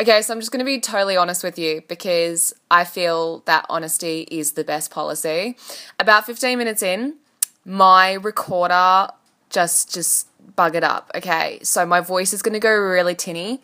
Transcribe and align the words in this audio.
Okay, 0.00 0.22
so 0.22 0.32
I'm 0.32 0.38
just 0.38 0.52
going 0.52 0.60
to 0.60 0.64
be 0.64 0.78
totally 0.78 1.16
honest 1.16 1.42
with 1.42 1.58
you 1.58 1.82
because 1.88 2.54
I 2.70 2.84
feel 2.84 3.40
that 3.46 3.66
honesty 3.68 4.28
is 4.30 4.52
the 4.52 4.62
best 4.62 4.92
policy. 4.92 5.56
About 5.98 6.24
15 6.24 6.56
minutes 6.56 6.84
in, 6.84 7.16
my 7.64 8.12
recorder 8.12 9.08
just 9.50 9.92
just 9.92 10.28
buggered 10.54 10.84
up. 10.84 11.10
Okay, 11.16 11.58
so 11.64 11.84
my 11.84 12.00
voice 12.00 12.32
is 12.32 12.42
going 12.42 12.52
to 12.52 12.60
go 12.60 12.70
really 12.70 13.16
tinny, 13.16 13.60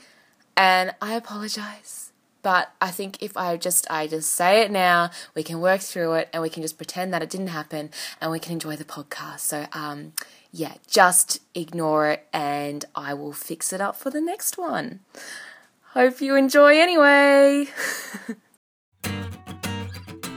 and 0.56 0.92
I 1.00 1.14
apologize. 1.14 2.10
But 2.42 2.72
I 2.80 2.90
think 2.90 3.22
if 3.22 3.36
I 3.36 3.56
just 3.56 3.88
I 3.88 4.08
just 4.08 4.32
say 4.32 4.62
it 4.62 4.72
now, 4.72 5.10
we 5.36 5.44
can 5.44 5.60
work 5.60 5.82
through 5.82 6.14
it, 6.14 6.30
and 6.32 6.42
we 6.42 6.50
can 6.50 6.62
just 6.62 6.78
pretend 6.78 7.14
that 7.14 7.22
it 7.22 7.30
didn't 7.30 7.48
happen, 7.48 7.90
and 8.20 8.32
we 8.32 8.40
can 8.40 8.54
enjoy 8.54 8.74
the 8.74 8.84
podcast. 8.84 9.40
So 9.40 9.66
um, 9.72 10.14
yeah, 10.50 10.74
just 10.88 11.40
ignore 11.54 12.10
it, 12.10 12.26
and 12.32 12.84
I 12.96 13.14
will 13.14 13.32
fix 13.32 13.72
it 13.72 13.80
up 13.80 13.94
for 13.94 14.10
the 14.10 14.20
next 14.20 14.58
one. 14.58 14.98
Hope 15.94 16.20
you 16.20 16.34
enjoy 16.34 16.76
anyway. 16.76 17.68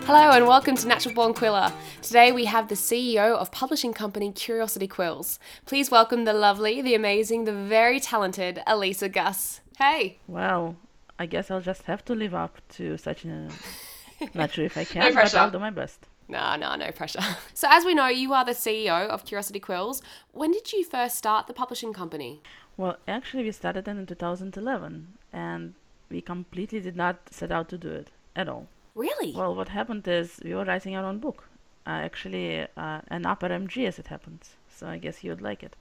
Hello 0.06 0.30
and 0.30 0.46
welcome 0.46 0.76
to 0.76 0.88
Natural 0.88 1.16
Born 1.16 1.34
Quiller. 1.34 1.74
Today 2.04 2.32
we 2.32 2.46
have 2.46 2.68
the 2.68 2.76
CEO 2.76 3.36
of 3.36 3.52
publishing 3.52 3.92
company 3.92 4.32
Curiosity 4.32 4.88
Quills. 4.88 5.40
Please 5.66 5.90
welcome 5.90 6.26
the 6.26 6.34
lovely, 6.34 6.84
the 6.84 6.94
amazing, 6.94 7.46
the 7.46 7.54
very 7.54 8.00
talented 8.00 8.62
Alisa 8.68 9.12
Gus. 9.12 9.62
Hey. 9.80 10.20
Well, 10.28 10.76
I 11.18 11.26
guess 11.26 11.50
I'll 11.50 11.60
just 11.60 11.82
have 11.86 12.06
to 12.06 12.14
live 12.14 12.36
up 12.36 12.62
to 12.76 12.96
such 13.00 13.26
a. 13.26 13.50
Not 14.36 14.52
sure 14.52 14.66
if 14.66 14.78
I 14.78 14.84
can, 14.84 15.12
No 15.12 15.14
but. 15.24 15.34
I'll 15.34 15.50
do 15.50 15.58
my 15.58 15.72
best. 15.72 16.06
No, 16.28 16.56
no, 16.56 16.76
no 16.76 16.92
pressure. 16.92 17.22
So, 17.56 17.68
as 17.72 17.84
we 17.84 17.96
know, 17.96 18.08
you 18.08 18.32
are 18.34 18.46
the 18.46 18.52
CEO 18.52 19.08
of 19.08 19.26
Curiosity 19.26 19.60
Quills. 19.60 20.04
When 20.34 20.52
did 20.52 20.72
you 20.72 20.84
first 20.84 21.16
start 21.16 21.48
the 21.48 21.54
publishing 21.54 21.94
company? 21.94 22.44
Well, 22.78 22.98
actually, 23.08 23.44
we 23.44 23.52
started 23.52 23.88
it 23.88 23.92
in 23.92 24.06
2011, 24.06 25.18
and 25.34 25.74
we 26.10 26.22
completely 26.22 26.80
did 26.80 26.96
not 26.96 27.18
set 27.32 27.52
out 27.52 27.70
to 27.70 27.78
do 27.78 27.90
it 27.90 28.12
at 28.36 28.48
all. 28.48 28.68
Really? 28.94 29.34
Well, 29.34 29.56
what 29.56 29.70
happened 29.70 30.08
is 30.08 30.40
we 30.44 30.54
were 30.54 30.64
writing 30.64 30.96
our 30.96 31.04
own 31.04 31.18
book, 31.20 31.48
uh, 31.88 31.90
actually 31.90 32.62
uh, 32.78 33.02
an 33.08 33.26
upper 33.26 33.50
MG 33.50 33.88
as 33.88 33.98
it 33.98 34.08
happens. 34.08 34.56
So 34.70 34.88
I 34.88 35.00
guess 35.00 35.24
you 35.24 35.32
would 35.32 35.42
like 35.42 35.64
it. 35.64 35.76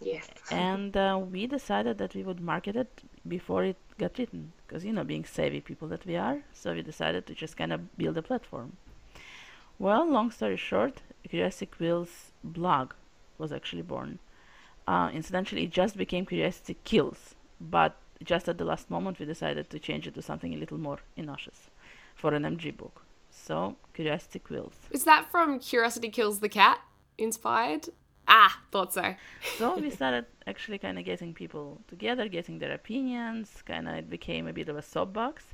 Yes. 0.00 0.28
And 0.50 0.96
uh, 0.96 1.20
we 1.30 1.46
decided 1.46 1.98
that 1.98 2.14
we 2.14 2.22
would 2.22 2.40
market 2.40 2.76
it 2.76 3.02
before 3.26 3.64
it 3.64 3.76
got 3.98 4.18
written, 4.18 4.52
because 4.66 4.84
you 4.84 4.92
know, 4.92 5.04
being 5.04 5.24
savvy 5.24 5.60
people 5.60 5.88
that 5.88 6.06
we 6.06 6.16
are, 6.16 6.42
so 6.52 6.72
we 6.72 6.82
decided 6.82 7.26
to 7.26 7.34
just 7.34 7.56
kind 7.56 7.72
of 7.72 7.96
build 7.96 8.16
a 8.16 8.22
platform. 8.22 8.76
Well, 9.78 10.08
long 10.08 10.30
story 10.30 10.56
short, 10.56 11.02
Curiosity 11.28 11.66
Quills 11.66 12.30
blog 12.44 12.92
was 13.38 13.52
actually 13.52 13.82
born. 13.82 14.18
Uh, 14.86 15.10
incidentally, 15.12 15.64
it 15.64 15.70
just 15.70 15.96
became 15.96 16.26
Curiosity 16.26 16.76
Kills, 16.84 17.34
but 17.60 17.96
just 18.24 18.48
at 18.48 18.58
the 18.58 18.64
last 18.64 18.90
moment 18.90 19.18
we 19.18 19.26
decided 19.26 19.68
to 19.70 19.78
change 19.78 20.06
it 20.06 20.14
to 20.14 20.22
something 20.22 20.54
a 20.54 20.56
little 20.56 20.78
more 20.78 20.98
innocuous 21.16 21.70
for 22.14 22.34
an 22.34 22.42
MG 22.44 22.76
book. 22.76 23.04
So, 23.30 23.76
Curiosity 23.94 24.38
Quills. 24.38 24.74
Is 24.90 25.04
that 25.04 25.30
from 25.30 25.58
Curiosity 25.58 26.08
Kills 26.10 26.40
the 26.40 26.48
Cat 26.48 26.80
inspired? 27.18 27.88
Ah, 28.28 28.60
thought 28.70 28.92
so. 28.92 29.14
so 29.58 29.76
we 29.78 29.90
started 29.90 30.26
actually 30.46 30.78
kind 30.78 30.98
of 30.98 31.04
getting 31.04 31.34
people 31.34 31.80
together, 31.88 32.28
getting 32.28 32.58
their 32.58 32.72
opinions. 32.72 33.62
Kind 33.66 33.88
of 33.88 33.94
it 33.96 34.10
became 34.10 34.46
a 34.46 34.52
bit 34.52 34.68
of 34.68 34.76
a 34.76 34.82
soapbox, 34.82 35.44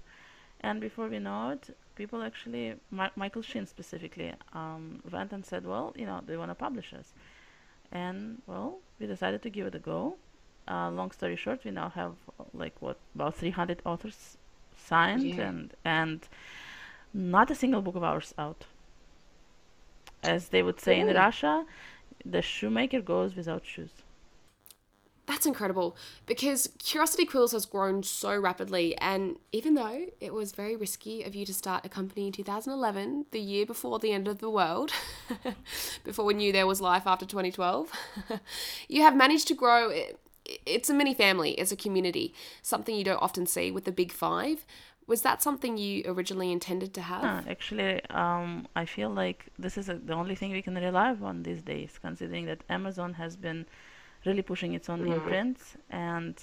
and 0.61 0.81
before 0.81 1.09
we 1.09 1.19
know 1.19 1.51
it, 1.51 1.77
people 1.95 2.23
actually, 2.23 2.75
Ma- 2.91 3.11
Michael 3.17 3.43
Sheen 3.43 3.67
specifically, 3.67 4.33
um, 4.53 5.01
went 5.11 5.33
and 5.33 5.47
said, 5.47 5.67
"Well, 5.67 5.95
you 5.97 6.05
know, 6.05 6.21
they 6.27 6.37
want 6.37 6.51
to 6.51 6.55
publish 6.55 6.93
us," 6.93 7.15
and 7.91 8.43
well, 8.47 8.79
we 9.09 9.15
decided 9.15 9.43
to 9.43 9.51
give 9.51 9.67
it 9.67 9.75
a 9.75 9.79
go. 9.79 10.17
Uh, 10.71 10.91
long 10.91 11.11
story 11.11 11.37
short, 11.37 11.65
we 11.65 11.71
now 11.71 11.89
have 11.89 12.15
like 12.53 12.75
what 12.81 12.99
about 13.15 13.35
300 13.35 13.81
authors 13.85 14.37
signed, 14.77 15.23
Yeah. 15.23 15.49
and 15.49 15.75
and 15.85 16.29
not 17.15 17.51
a 17.51 17.55
single 17.55 17.81
book 17.81 17.97
of 17.97 18.05
ours 18.05 18.35
out. 18.39 18.67
As 20.23 20.49
they 20.49 20.63
would 20.63 20.81
say 20.81 20.99
in 21.01 21.07
Russia, 21.15 21.65
the 22.25 22.43
shoemaker 22.43 23.01
goes 23.01 23.35
without 23.35 23.65
shoes. 23.65 23.95
That's 25.29 25.45
incredible 25.45 25.95
because 26.25 26.71
Curiosity 26.79 27.27
Quills 27.27 27.53
has 27.53 27.67
grown 27.67 28.03
so 28.03 28.35
rapidly, 28.35 28.97
and 28.97 29.37
even 29.53 29.75
though 29.75 30.07
it 30.23 30.33
was 30.33 30.53
very 30.53 30.75
risky 30.75 31.23
of 31.23 31.35
you 31.35 31.45
to 31.45 31.53
start 31.53 31.85
a 31.85 31.91
company 31.91 32.29
in 32.29 32.33
2011, 32.33 33.27
the 33.31 33.39
year 33.39 33.67
before 33.67 33.99
the 33.99 34.11
end 34.11 34.27
of 34.27 34.39
the 34.39 34.49
world, 34.49 34.91
before 36.05 36.25
we 36.25 36.33
knew 36.33 36.51
there 36.51 36.67
was 36.67 36.81
life 36.81 37.03
after 37.07 37.27
2012, 37.27 37.93
you 38.89 39.03
have 39.03 39.15
managed 39.15 39.47
to 39.49 39.55
grow. 39.55 39.91
It, 39.91 40.19
it's 40.65 40.89
a 40.89 40.95
mini 40.95 41.13
family, 41.13 41.51
it's 41.53 41.73
a 41.73 41.77
community, 41.77 42.33
something 42.63 42.97
you 42.97 43.05
don't 43.05 43.23
often 43.23 43.45
see 43.45 43.71
with 43.71 43.85
the 43.85 43.93
big 43.93 44.13
five. 44.13 44.65
Was 45.07 45.21
that 45.23 45.43
something 45.43 45.77
you 45.77 46.05
originally 46.07 46.51
intended 46.51 46.95
to 46.95 47.03
have? 47.03 47.23
Ah, 47.23 47.51
actually, 47.51 48.03
um, 48.09 48.67
I 48.75 48.87
feel 48.87 49.11
like 49.11 49.45
this 49.59 49.77
is 49.77 49.91
uh 49.91 49.99
the 50.03 50.15
only 50.15 50.35
thing 50.35 50.53
we 50.53 50.63
can 50.63 50.75
rely 50.75 51.15
on 51.23 51.43
these 51.43 51.61
days, 51.61 51.99
considering 52.01 52.47
that 52.47 52.65
Amazon 52.71 53.13
has 53.15 53.37
been 53.37 53.67
really 54.25 54.43
pushing 54.43 54.75
its 54.75 54.89
own 54.89 55.07
imprints, 55.07 55.77
and 55.91 56.37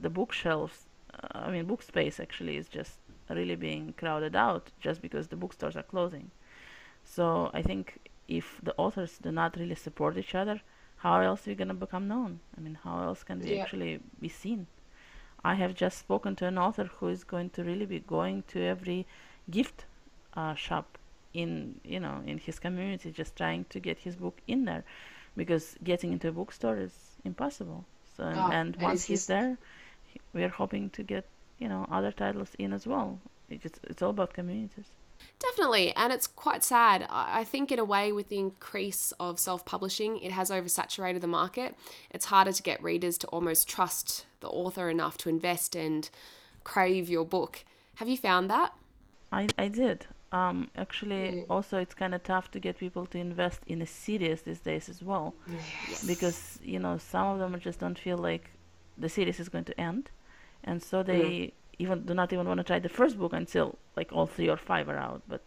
the 0.00 0.10
bookshelves, 0.10 0.86
uh, 1.14 1.28
I 1.46 1.50
mean, 1.50 1.66
book 1.66 1.82
space 1.82 2.20
actually 2.20 2.56
is 2.56 2.68
just 2.68 2.98
really 3.30 3.56
being 3.56 3.94
crowded 3.96 4.34
out 4.36 4.70
just 4.80 5.02
because 5.02 5.28
the 5.28 5.36
bookstores 5.36 5.76
are 5.76 5.82
closing. 5.82 6.30
So 7.04 7.50
I 7.54 7.62
think 7.62 7.98
if 8.28 8.60
the 8.62 8.74
authors 8.76 9.18
do 9.18 9.32
not 9.32 9.56
really 9.56 9.74
support 9.74 10.16
each 10.16 10.34
other, 10.34 10.60
how 10.98 11.20
else 11.20 11.46
are 11.46 11.50
we 11.50 11.54
gonna 11.56 11.74
become 11.74 12.08
known? 12.08 12.40
I 12.56 12.60
mean, 12.60 12.78
how 12.84 13.02
else 13.02 13.24
can 13.24 13.40
we 13.40 13.52
Yeah. 13.52 13.62
actually 13.62 14.00
be 14.20 14.28
seen? 14.28 14.66
I 15.44 15.54
have 15.54 15.74
just 15.74 15.98
spoken 15.98 16.36
to 16.36 16.46
an 16.46 16.58
author 16.58 16.84
who 16.98 17.08
is 17.08 17.24
going 17.24 17.50
to 17.50 17.64
really 17.64 17.86
be 17.86 18.00
going 18.00 18.42
to 18.48 18.62
every 18.62 19.06
gift 19.50 19.86
uh, 20.34 20.54
shop 20.54 20.98
in 21.32 21.80
you 21.84 22.00
know 22.00 22.22
in 22.26 22.38
his 22.38 22.58
community, 22.58 23.10
just 23.12 23.36
trying 23.36 23.64
to 23.66 23.80
get 23.80 23.98
his 24.00 24.16
book 24.16 24.40
in 24.46 24.64
there, 24.64 24.84
because 25.38 25.64
getting 25.90 26.12
into 26.12 26.28
a 26.28 26.32
bookstore 26.32 26.76
is 26.86 26.94
impossible. 27.24 27.80
So 28.16 28.24
and, 28.24 28.38
Oh, 28.38 28.50
and 28.58 28.76
once 28.88 29.00
is 29.00 29.06
he's 29.06 29.26
there, 29.26 29.56
he- 30.12 30.20
we 30.34 30.44
are 30.44 30.54
hoping 30.62 30.90
to 30.90 31.02
get 31.02 31.24
you 31.62 31.68
know 31.72 31.86
other 31.96 32.12
titles 32.12 32.50
in 32.58 32.72
as 32.72 32.84
well. 32.86 33.18
It 33.48 33.62
just, 33.62 33.78
it's 33.90 34.02
all 34.02 34.10
about 34.10 34.34
communities. 34.34 34.88
Definitely, 35.40 35.86
and 35.96 36.12
it's 36.12 36.26
quite 36.28 36.62
sad. 36.62 37.06
I 37.10 37.40
I 37.40 37.44
think, 37.44 37.72
in 37.72 37.78
a 37.78 37.84
way, 37.94 38.12
with 38.12 38.28
the 38.28 38.38
increase 38.38 39.12
of 39.18 39.38
self 39.38 39.64
publishing, 39.64 40.12
it 40.26 40.32
has 40.32 40.50
oversaturated 40.50 41.20
the 41.22 41.26
market. 41.40 41.74
It's 42.10 42.26
harder 42.26 42.52
to 42.52 42.62
get 42.62 42.82
readers 42.82 43.16
to 43.18 43.26
almost 43.28 43.68
trust 43.68 44.26
the 44.40 44.48
author 44.48 44.86
enough 44.90 45.16
to 45.18 45.28
invest 45.28 45.74
and 45.76 46.08
crave 46.64 47.08
your 47.08 47.24
book. 47.24 47.64
Have 47.96 48.08
you 48.08 48.16
found 48.16 48.48
that? 48.50 48.70
I, 49.32 49.48
I 49.58 49.68
did. 49.68 50.06
Um, 50.30 50.70
actually, 50.76 51.32
Mm. 51.32 51.44
also 51.48 51.78
it's 51.78 51.94
kind 51.94 52.14
of 52.14 52.22
tough 52.22 52.50
to 52.50 52.60
get 52.60 52.76
people 52.78 53.06
to 53.06 53.18
invest 53.18 53.60
in 53.66 53.80
a 53.82 53.86
series 53.86 54.42
these 54.42 54.60
days 54.60 54.88
as 54.88 55.02
well, 55.02 55.34
because 56.06 56.58
you 56.62 56.78
know 56.78 56.98
some 56.98 57.26
of 57.28 57.38
them 57.38 57.58
just 57.60 57.78
don't 57.80 57.98
feel 57.98 58.18
like 58.18 58.50
the 58.98 59.08
series 59.08 59.40
is 59.40 59.48
going 59.48 59.64
to 59.64 59.80
end, 59.80 60.10
and 60.64 60.82
so 60.82 61.02
they 61.02 61.52
even 61.78 62.04
do 62.04 62.14
not 62.14 62.32
even 62.32 62.46
want 62.46 62.58
to 62.58 62.64
try 62.64 62.78
the 62.78 62.88
first 62.88 63.18
book 63.18 63.32
until 63.32 63.78
like 63.96 64.12
all 64.12 64.26
three 64.26 64.48
or 64.50 64.56
five 64.56 64.88
are 64.88 64.98
out. 64.98 65.22
But 65.28 65.42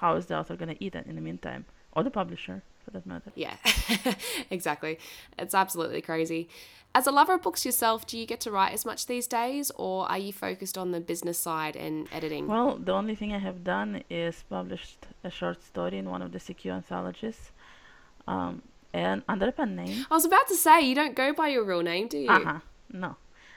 how 0.00 0.16
is 0.16 0.26
the 0.26 0.38
author 0.38 0.56
going 0.56 0.74
to 0.74 0.84
eat 0.84 0.94
it 0.94 1.06
in 1.06 1.14
the 1.14 1.20
meantime, 1.20 1.64
or 1.92 2.02
the 2.02 2.10
publisher 2.10 2.62
for 2.84 2.90
that 2.92 3.06
matter? 3.06 3.32
Yeah, 3.34 3.56
exactly. 4.50 4.98
It's 5.38 5.54
absolutely 5.54 6.02
crazy. 6.02 6.48
As 6.94 7.06
a 7.06 7.10
lover 7.10 7.34
of 7.34 7.42
books 7.42 7.66
yourself, 7.66 8.06
do 8.06 8.18
you 8.18 8.26
get 8.26 8.40
to 8.40 8.50
write 8.50 8.72
as 8.72 8.86
much 8.86 9.06
these 9.06 9.26
days, 9.26 9.70
or 9.76 10.10
are 10.10 10.18
you 10.18 10.32
focused 10.32 10.78
on 10.78 10.92
the 10.92 11.00
business 11.00 11.38
side 11.38 11.76
and 11.76 12.08
editing? 12.10 12.46
Well, 12.46 12.76
the 12.76 12.92
only 12.92 13.14
thing 13.14 13.32
I 13.34 13.38
have 13.38 13.62
done 13.64 14.02
is 14.08 14.44
published 14.48 15.06
a 15.22 15.30
short 15.30 15.62
story 15.62 15.98
in 15.98 16.08
one 16.08 16.22
of 16.22 16.32
the 16.32 16.38
CQ 16.38 16.72
anthologies, 16.72 17.50
um, 18.26 18.62
and 18.94 19.22
under 19.28 19.48
a 19.48 19.52
pen 19.52 19.76
name. 19.76 20.06
I 20.10 20.14
was 20.14 20.24
about 20.24 20.48
to 20.48 20.54
say, 20.54 20.80
you 20.80 20.94
don't 20.94 21.14
go 21.14 21.34
by 21.34 21.48
your 21.48 21.64
real 21.64 21.82
name, 21.82 22.08
do 22.08 22.18
you? 22.18 22.30
Uh 22.30 22.44
huh. 22.44 22.60
No, 22.90 23.16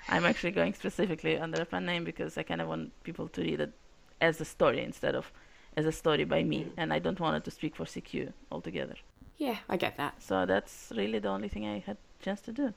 I'm 0.09 0.25
actually 0.25 0.51
going 0.51 0.73
specifically 0.83 1.37
under 1.37 1.61
a 1.61 1.65
pen 1.65 1.85
name 1.85 2.03
because 2.03 2.37
I 2.37 2.43
kind 2.43 2.59
of 2.61 2.67
want 2.67 2.91
people 3.03 3.29
to 3.29 3.41
read 3.41 3.61
it 3.61 3.71
as 4.19 4.41
a 4.41 4.45
story 4.45 4.83
instead 4.83 5.15
of 5.15 5.31
as 5.79 5.85
a 5.85 5.91
story 5.91 6.25
by 6.25 6.43
me, 6.43 6.61
and 6.77 6.91
I 6.91 6.99
don't 6.99 7.19
want 7.19 7.37
it 7.37 7.43
to 7.45 7.51
speak 7.51 7.75
for 7.75 7.85
CQ 7.85 8.33
altogether. 8.51 8.95
Yeah, 9.37 9.57
I 9.69 9.77
get 9.77 9.95
that. 9.97 10.21
So 10.21 10.45
that's 10.45 10.91
really 10.95 11.19
the 11.19 11.29
only 11.29 11.47
thing 11.47 11.65
I 11.65 11.79
had 11.79 11.97
chance 12.21 12.41
to 12.41 12.51
do. 12.51 12.73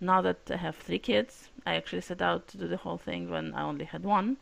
Now 0.00 0.22
that 0.22 0.40
I 0.50 0.56
have 0.56 0.76
three 0.76 1.00
kids, 1.00 1.48
I 1.66 1.74
actually 1.74 2.02
set 2.02 2.22
out 2.22 2.46
to 2.48 2.56
do 2.56 2.66
the 2.68 2.76
whole 2.84 2.98
thing 2.98 3.28
when 3.28 3.52
I 3.54 3.62
only 3.62 3.84
had 3.84 4.04
one. 4.04 4.36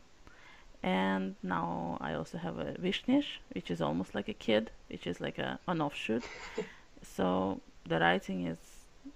And 0.82 1.34
now 1.42 1.98
I 2.00 2.12
also 2.14 2.38
have 2.38 2.58
a 2.58 2.74
WishKnish, 2.74 3.28
which 3.54 3.70
is 3.70 3.80
almost 3.80 4.14
like 4.14 4.28
a 4.28 4.34
kid, 4.34 4.70
which 4.90 5.06
is 5.06 5.20
like 5.20 5.38
a 5.38 5.58
an 5.66 5.80
offshoot. 5.80 6.24
so 7.02 7.60
the 7.88 7.98
writing 7.98 8.46
is 8.46 8.58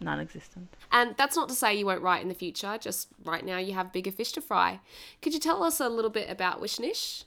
non-existent. 0.01 0.69
And 0.91 1.15
that's 1.17 1.37
not 1.37 1.49
to 1.51 1.55
say 1.55 1.75
you 1.75 1.87
won't 1.87 2.03
write 2.03 2.23
in 2.23 2.29
the 2.29 2.35
future, 2.35 2.79
just 2.81 3.09
right 3.25 3.45
now 3.45 3.59
you 3.59 3.75
have 3.75 3.93
bigger 3.93 4.11
fish 4.11 4.33
to 4.33 4.41
fry. 4.41 4.81
Could 5.21 5.35
you 5.35 5.41
tell 5.41 5.63
us 5.63 5.79
a 5.79 5.89
little 5.89 6.11
bit 6.11 6.29
about 6.31 6.61
WishKnish? 6.61 7.25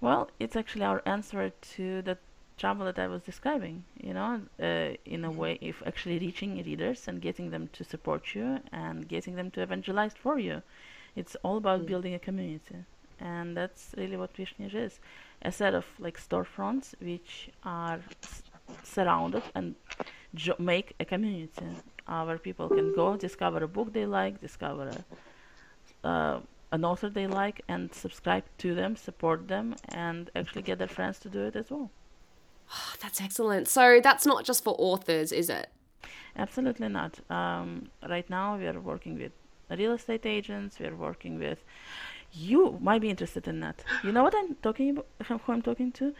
Well, 0.00 0.30
it's 0.38 0.56
actually 0.56 0.84
our 0.84 1.02
answer 1.06 1.50
to 1.50 2.02
the 2.02 2.18
trouble 2.58 2.84
that 2.86 2.98
I 2.98 3.08
was 3.08 3.22
describing. 3.22 3.84
You 4.00 4.14
know, 4.14 4.40
uh, 4.60 4.96
in 5.04 5.24
a 5.24 5.30
way, 5.30 5.58
if 5.60 5.82
actually 5.86 6.18
reaching 6.18 6.62
readers 6.62 7.08
and 7.08 7.20
getting 7.20 7.50
them 7.50 7.68
to 7.72 7.84
support 7.84 8.34
you 8.34 8.60
and 8.72 9.08
getting 9.08 9.36
them 9.36 9.50
to 9.52 9.62
evangelize 9.62 10.14
for 10.14 10.38
you. 10.38 10.62
It's 11.16 11.36
all 11.44 11.56
about 11.58 11.86
building 11.86 12.14
a 12.14 12.18
community, 12.18 12.76
and 13.20 13.56
that's 13.56 13.94
really 13.96 14.16
what 14.16 14.34
WishKnish 14.34 14.74
is. 14.74 14.98
A 15.42 15.52
set 15.52 15.72
of 15.74 15.86
like 16.00 16.18
storefronts 16.18 16.94
which 17.00 17.50
are 17.62 18.00
s- 18.24 18.42
surrounded 18.82 19.42
and 19.54 19.76
jo- 20.34 20.56
make 20.58 20.94
a 20.98 21.04
community 21.04 21.66
uh, 22.08 22.24
where 22.24 22.38
people 22.38 22.68
can 22.68 22.92
go 22.94 23.16
discover 23.16 23.62
a 23.62 23.68
book 23.68 23.92
they 23.92 24.06
like, 24.06 24.40
discover 24.40 24.90
a, 26.04 26.08
uh, 26.08 26.40
an 26.74 26.84
author 26.84 27.08
they 27.08 27.26
like, 27.26 27.62
and 27.68 27.94
subscribe 27.94 28.44
to 28.58 28.74
them, 28.74 28.96
support 28.96 29.48
them, 29.48 29.76
and 29.88 30.30
actually 30.34 30.62
get 30.62 30.78
their 30.78 30.88
friends 30.98 31.18
to 31.20 31.28
do 31.28 31.40
it 31.48 31.56
as 31.56 31.70
well. 31.70 31.90
Oh, 32.72 32.92
that's 33.02 33.20
excellent. 33.20 33.68
So 33.68 34.00
that's 34.02 34.26
not 34.26 34.44
just 34.44 34.64
for 34.64 34.74
authors, 34.78 35.30
is 35.32 35.48
it? 35.48 35.68
Absolutely 36.36 36.88
not. 36.88 37.20
Um, 37.30 37.88
right 38.14 38.28
now, 38.28 38.56
we 38.58 38.66
are 38.66 38.80
working 38.80 39.14
with 39.22 39.32
real 39.70 39.92
estate 39.92 40.26
agents. 40.26 40.78
We 40.80 40.86
are 40.86 40.96
working 40.96 41.38
with. 41.38 41.60
You 42.32 42.78
might 42.80 43.00
be 43.00 43.10
interested 43.10 43.46
in 43.46 43.60
that. 43.60 43.84
You 44.02 44.10
know 44.10 44.24
what 44.24 44.34
I'm 44.36 44.56
talking 44.56 44.90
about? 44.90 45.06
Who 45.42 45.52
I'm 45.52 45.62
talking 45.62 45.92
to? 45.92 46.12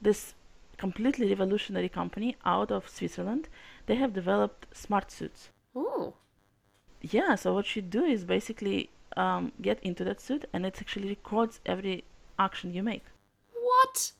This 0.00 0.34
completely 0.76 1.26
revolutionary 1.28 1.88
company 1.88 2.36
out 2.44 2.70
of 2.70 2.88
Switzerland. 2.88 3.48
They 3.86 3.94
have 3.94 4.12
developed 4.12 4.66
smart 4.76 5.10
suits. 5.10 5.48
Oh, 5.74 6.14
Yeah. 7.00 7.34
So 7.36 7.54
what 7.54 7.74
you 7.74 7.80
do 7.82 8.04
is 8.04 8.24
basically 8.24 8.90
um, 9.20 9.52
get 9.60 9.78
into 9.82 10.04
that 10.04 10.20
suit, 10.20 10.44
and 10.52 10.66
it 10.66 10.80
actually 10.80 11.08
records 11.08 11.60
every 11.66 12.04
action 12.38 12.72
you 12.72 12.82
make. 12.82 13.04
what? 13.52 14.12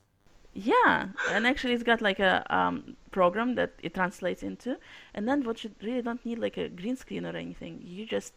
Yeah, 0.54 1.08
and 1.30 1.46
actually 1.46 1.72
it's 1.72 1.82
got 1.82 2.02
like 2.02 2.20
a 2.20 2.44
um, 2.54 2.96
program 3.10 3.54
that 3.54 3.72
it 3.82 3.94
translates 3.94 4.42
into, 4.42 4.76
and 5.14 5.26
then 5.26 5.44
what 5.44 5.64
you 5.64 5.70
really 5.82 6.02
don't 6.02 6.24
need 6.26 6.38
like 6.38 6.58
a 6.58 6.68
green 6.68 6.96
screen 6.96 7.24
or 7.24 7.34
anything. 7.36 7.80
You 7.82 8.04
just 8.04 8.34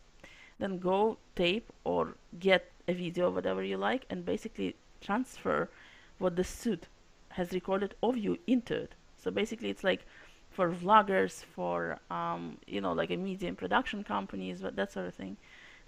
then 0.60 0.80
go 0.80 1.18
tape 1.36 1.72
or 1.84 2.16
get 2.40 2.72
a 2.88 2.94
video, 2.94 3.30
whatever 3.30 3.63
you 3.63 3.78
like, 3.78 4.06
and 4.10 4.25
basically 4.25 4.75
transfer 5.02 5.69
what 6.18 6.36
the 6.38 6.44
suit 6.44 6.88
has 7.30 7.52
recorded 7.52 7.96
of 8.02 8.18
you 8.18 8.38
into 8.48 8.74
it. 8.75 8.96
So 9.18 9.30
basically, 9.30 9.69
it's 9.69 9.84
like 9.84 10.06
for 10.52 10.72
vloggers, 10.72 11.44
for 11.44 12.00
um, 12.10 12.57
you 12.66 12.80
know, 12.80 12.94
like 12.94 13.12
a 13.12 13.18
media 13.18 13.50
and 13.50 13.57
production 13.57 14.04
companies, 14.04 14.62
but 14.62 14.75
that 14.78 14.94
sort 14.94 15.07
of 15.07 15.13
thing. 15.13 15.36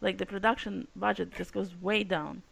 Like 0.02 0.18
the 0.18 0.26
production 0.26 0.88
budget 0.96 1.34
just 1.36 1.54
goes 1.54 1.76
way 1.82 2.04
down. 2.04 2.44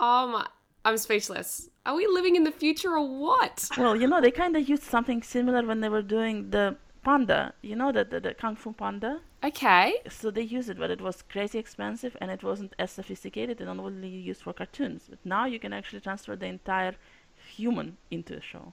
Oh 0.00 0.26
my, 0.26 0.46
I'm 0.84 0.96
speechless. 0.96 1.68
Are 1.86 1.94
we 1.94 2.06
living 2.06 2.36
in 2.36 2.44
the 2.44 2.52
future 2.52 2.96
or 2.96 3.06
what? 3.06 3.68
Well, 3.76 3.94
you 3.94 4.06
know, 4.06 4.20
they 4.20 4.30
kind 4.30 4.56
of 4.56 4.68
used 4.68 4.82
something 4.82 5.22
similar 5.22 5.64
when 5.64 5.80
they 5.80 5.88
were 5.88 6.02
doing 6.02 6.50
the 6.50 6.76
panda. 7.04 7.54
You 7.62 7.76
know, 7.76 7.92
the, 7.92 8.04
the, 8.04 8.20
the 8.20 8.34
Kung 8.34 8.56
Fu 8.56 8.72
Panda? 8.72 9.20
Okay. 9.44 9.94
So 10.08 10.30
they 10.30 10.42
used 10.42 10.70
it, 10.70 10.78
but 10.78 10.90
it 10.90 11.00
was 11.00 11.22
crazy 11.22 11.58
expensive 11.58 12.16
and 12.20 12.30
it 12.30 12.42
wasn't 12.42 12.74
as 12.78 12.90
sophisticated 12.90 13.60
and 13.60 13.68
only 13.68 14.08
used 14.08 14.42
for 14.42 14.54
cartoons. 14.54 15.06
But 15.08 15.18
now 15.24 15.44
you 15.44 15.58
can 15.58 15.72
actually 15.72 16.00
transfer 16.00 16.34
the 16.34 16.46
entire 16.46 16.94
human 17.54 17.98
into 18.10 18.36
a 18.36 18.40
show. 18.40 18.72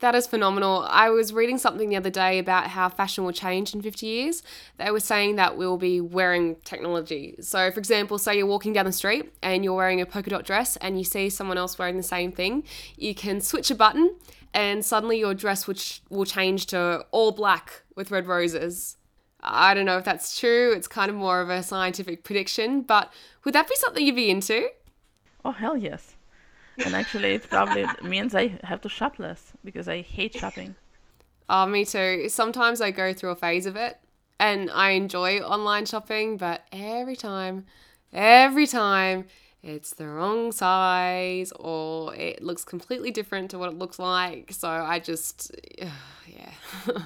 That 0.00 0.14
is 0.14 0.28
phenomenal. 0.28 0.86
I 0.88 1.10
was 1.10 1.32
reading 1.32 1.58
something 1.58 1.88
the 1.88 1.96
other 1.96 2.10
day 2.10 2.38
about 2.38 2.68
how 2.68 2.88
fashion 2.88 3.24
will 3.24 3.32
change 3.32 3.74
in 3.74 3.82
50 3.82 4.06
years. 4.06 4.44
They 4.76 4.92
were 4.92 5.00
saying 5.00 5.36
that 5.36 5.56
we'll 5.56 5.76
be 5.76 6.00
wearing 6.00 6.54
technology. 6.64 7.34
So, 7.40 7.70
for 7.72 7.80
example, 7.80 8.16
say 8.18 8.36
you're 8.36 8.46
walking 8.46 8.72
down 8.72 8.84
the 8.84 8.92
street 8.92 9.32
and 9.42 9.64
you're 9.64 9.74
wearing 9.74 10.00
a 10.00 10.06
polka 10.06 10.30
dot 10.30 10.44
dress 10.44 10.76
and 10.76 10.98
you 10.98 11.04
see 11.04 11.28
someone 11.28 11.58
else 11.58 11.78
wearing 11.78 11.96
the 11.96 12.04
same 12.04 12.30
thing, 12.30 12.62
you 12.96 13.12
can 13.12 13.40
switch 13.40 13.72
a 13.72 13.74
button 13.74 14.14
and 14.54 14.84
suddenly 14.84 15.18
your 15.18 15.34
dress 15.34 15.66
will, 15.66 15.76
will 16.10 16.24
change 16.24 16.66
to 16.66 17.04
all 17.10 17.32
black 17.32 17.82
with 17.96 18.12
red 18.12 18.28
roses. 18.28 18.96
I 19.40 19.74
don't 19.74 19.84
know 19.84 19.98
if 19.98 20.04
that's 20.04 20.38
true. 20.38 20.72
It's 20.72 20.88
kind 20.88 21.10
of 21.10 21.16
more 21.16 21.40
of 21.40 21.50
a 21.50 21.62
scientific 21.62 22.22
prediction, 22.22 22.82
but 22.82 23.12
would 23.44 23.54
that 23.54 23.68
be 23.68 23.74
something 23.76 24.06
you'd 24.06 24.14
be 24.16 24.30
into? 24.30 24.68
Oh, 25.44 25.52
hell 25.52 25.76
yes. 25.76 26.14
And 26.84 26.94
actually, 26.94 27.34
it 27.34 27.48
probably 27.48 27.86
means 28.02 28.34
I 28.34 28.58
have 28.64 28.80
to 28.82 28.88
shop 28.88 29.18
less 29.18 29.52
because 29.64 29.88
I 29.88 30.02
hate 30.02 30.34
shopping. 30.34 30.74
Oh, 31.48 31.66
me 31.66 31.84
too. 31.84 32.28
Sometimes 32.28 32.80
I 32.80 32.90
go 32.90 33.12
through 33.12 33.30
a 33.30 33.36
phase 33.36 33.66
of 33.66 33.76
it 33.76 33.98
and 34.38 34.70
I 34.70 34.90
enjoy 34.90 35.40
online 35.40 35.86
shopping, 35.86 36.36
but 36.36 36.62
every 36.72 37.16
time, 37.16 37.64
every 38.12 38.66
time, 38.66 39.24
it's 39.62 39.92
the 39.94 40.06
wrong 40.06 40.52
size 40.52 41.50
or 41.58 42.14
it 42.14 42.42
looks 42.42 42.64
completely 42.64 43.10
different 43.10 43.50
to 43.50 43.58
what 43.58 43.70
it 43.70 43.78
looks 43.78 43.98
like. 43.98 44.52
So 44.52 44.68
I 44.68 44.98
just, 44.98 45.50
yeah. 45.78 46.50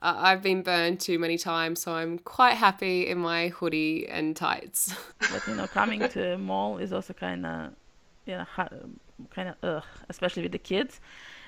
I- 0.00 0.32
I've 0.32 0.42
been 0.42 0.62
burned 0.62 0.98
too 1.00 1.18
many 1.20 1.38
times, 1.38 1.80
so 1.80 1.92
I'm 1.92 2.18
quite 2.18 2.54
happy 2.54 3.06
in 3.06 3.18
my 3.18 3.48
hoodie 3.48 4.08
and 4.08 4.34
tights. 4.34 4.94
But, 5.20 5.46
you 5.46 5.54
know, 5.54 5.66
coming 5.68 6.00
to 6.08 6.34
a 6.34 6.38
mall 6.38 6.78
is 6.78 6.92
also 6.92 7.12
kind 7.12 7.46
of, 7.46 7.72
you 8.26 8.36
know, 8.36 8.46
kind 9.30 9.48
of 9.50 9.56
ugh, 9.62 9.84
especially 10.08 10.42
with 10.42 10.52
the 10.52 10.58
kids. 10.58 11.00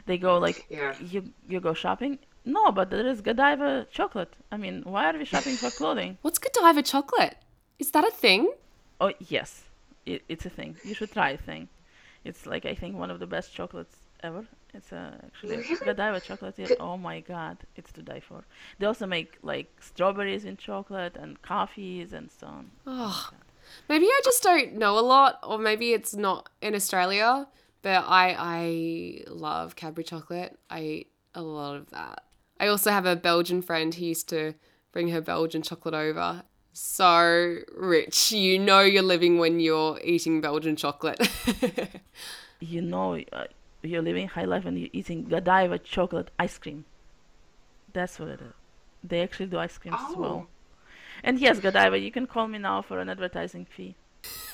They 0.07 0.19
go 0.19 0.39
like, 0.39 0.67
Yeah. 0.69 0.95
you 1.01 1.33
you 1.49 1.61
go 1.61 1.75
shopping. 1.75 2.19
No, 2.45 2.71
but 2.73 2.91
there 2.91 3.07
is 3.07 3.21
Godiva 3.23 3.87
chocolate. 3.91 4.35
I 4.53 4.57
mean, 4.59 4.83
why 4.85 5.11
are 5.11 5.17
we 5.19 5.25
shopping 5.25 5.57
for 5.57 5.71
clothing? 5.71 6.19
What's 6.23 6.39
Godiva 6.39 6.83
chocolate? 6.83 7.37
Is 7.79 7.91
that 7.93 8.05
a 8.07 8.11
thing? 8.11 8.53
Oh 9.01 9.13
yes, 9.29 9.65
it, 10.07 10.23
it's 10.29 10.45
a 10.47 10.51
thing. 10.51 10.77
You 10.85 10.95
should 10.95 11.11
try 11.13 11.31
a 11.31 11.39
thing. 11.39 11.69
It's 12.25 12.47
like 12.47 12.65
I 12.67 12.75
think 12.75 12.97
one 12.97 13.11
of 13.11 13.19
the 13.19 13.27
best 13.27 13.53
chocolates 13.55 13.97
ever. 14.23 14.45
It's 14.75 14.93
uh, 14.93 15.13
actually 15.25 15.57
Really? 15.59 15.77
Godiva 15.85 16.21
chocolate. 16.21 16.55
Yeah. 16.59 16.69
Oh 16.81 16.97
my 16.97 17.21
god, 17.21 17.59
it's 17.77 17.93
to 17.93 18.03
die 18.03 18.21
for. 18.21 18.45
They 18.79 18.87
also 18.87 19.07
make 19.07 19.39
like 19.43 19.69
strawberries 19.81 20.45
in 20.45 20.57
chocolate 20.57 21.17
and 21.17 21.41
coffees 21.43 22.13
and 22.13 22.31
so 22.31 22.47
on. 22.49 22.71
Oh, 22.87 23.31
maybe 23.89 24.07
I 24.07 24.21
just 24.25 24.43
don't 24.43 24.75
know 24.75 24.99
a 24.99 25.05
lot, 25.15 25.39
or 25.43 25.59
maybe 25.59 25.93
it's 25.93 26.15
not 26.15 26.49
in 26.61 26.75
Australia. 26.75 27.47
But 27.85 28.07
I 28.09 28.35
I 28.39 29.31
love 29.31 29.77
Cadbury 29.77 30.05
chocolate. 30.05 30.59
I 30.71 30.81
eat 30.81 31.13
a 31.35 31.43
lot 31.43 31.77
of 31.77 31.91
that. 31.91 32.25
I 32.59 32.67
also 32.69 32.91
have 32.91 33.05
a 33.05 33.15
Belgian 33.15 33.61
friend 33.61 33.95
who 33.95 34.07
used 34.07 34.27
to 34.31 34.55
bring 34.91 35.09
her 35.09 35.21
Belgian 35.21 35.61
chocolate 35.61 35.93
over. 35.93 36.45
So 36.73 37.59
rich, 37.77 38.33
you 38.33 38.59
know 38.59 38.81
you're 38.81 39.03
living 39.03 39.37
when 39.39 39.61
you're 39.61 40.01
eating 40.03 40.41
Belgian 40.41 40.75
chocolate. 40.77 41.21
You 42.61 42.81
know, 42.81 43.21
uh, 43.31 43.45
you're 43.83 44.01
living 44.01 44.29
high 44.29 44.47
life 44.47 44.65
when 44.65 44.79
you're 44.79 44.89
eating 44.95 45.25
Godiva 45.25 45.79
chocolate 45.79 46.31
ice 46.39 46.57
cream. 46.57 46.87
That's 47.93 48.19
what 48.19 48.29
it 48.29 48.41
is. 48.41 48.55
They 49.03 49.21
actually 49.23 49.47
do 49.47 49.59
ice 49.59 49.77
creams 49.77 49.99
as 50.09 50.17
well. 50.17 50.47
Oh. 50.47 50.47
And 51.23 51.39
yes, 51.39 51.59
Godiva, 51.61 51.99
you 51.99 52.11
can 52.11 52.27
call 52.27 52.49
me 52.49 52.57
now 52.57 52.81
for 52.81 53.01
an 53.01 53.11
advertising 53.11 53.67
fee. 53.67 53.97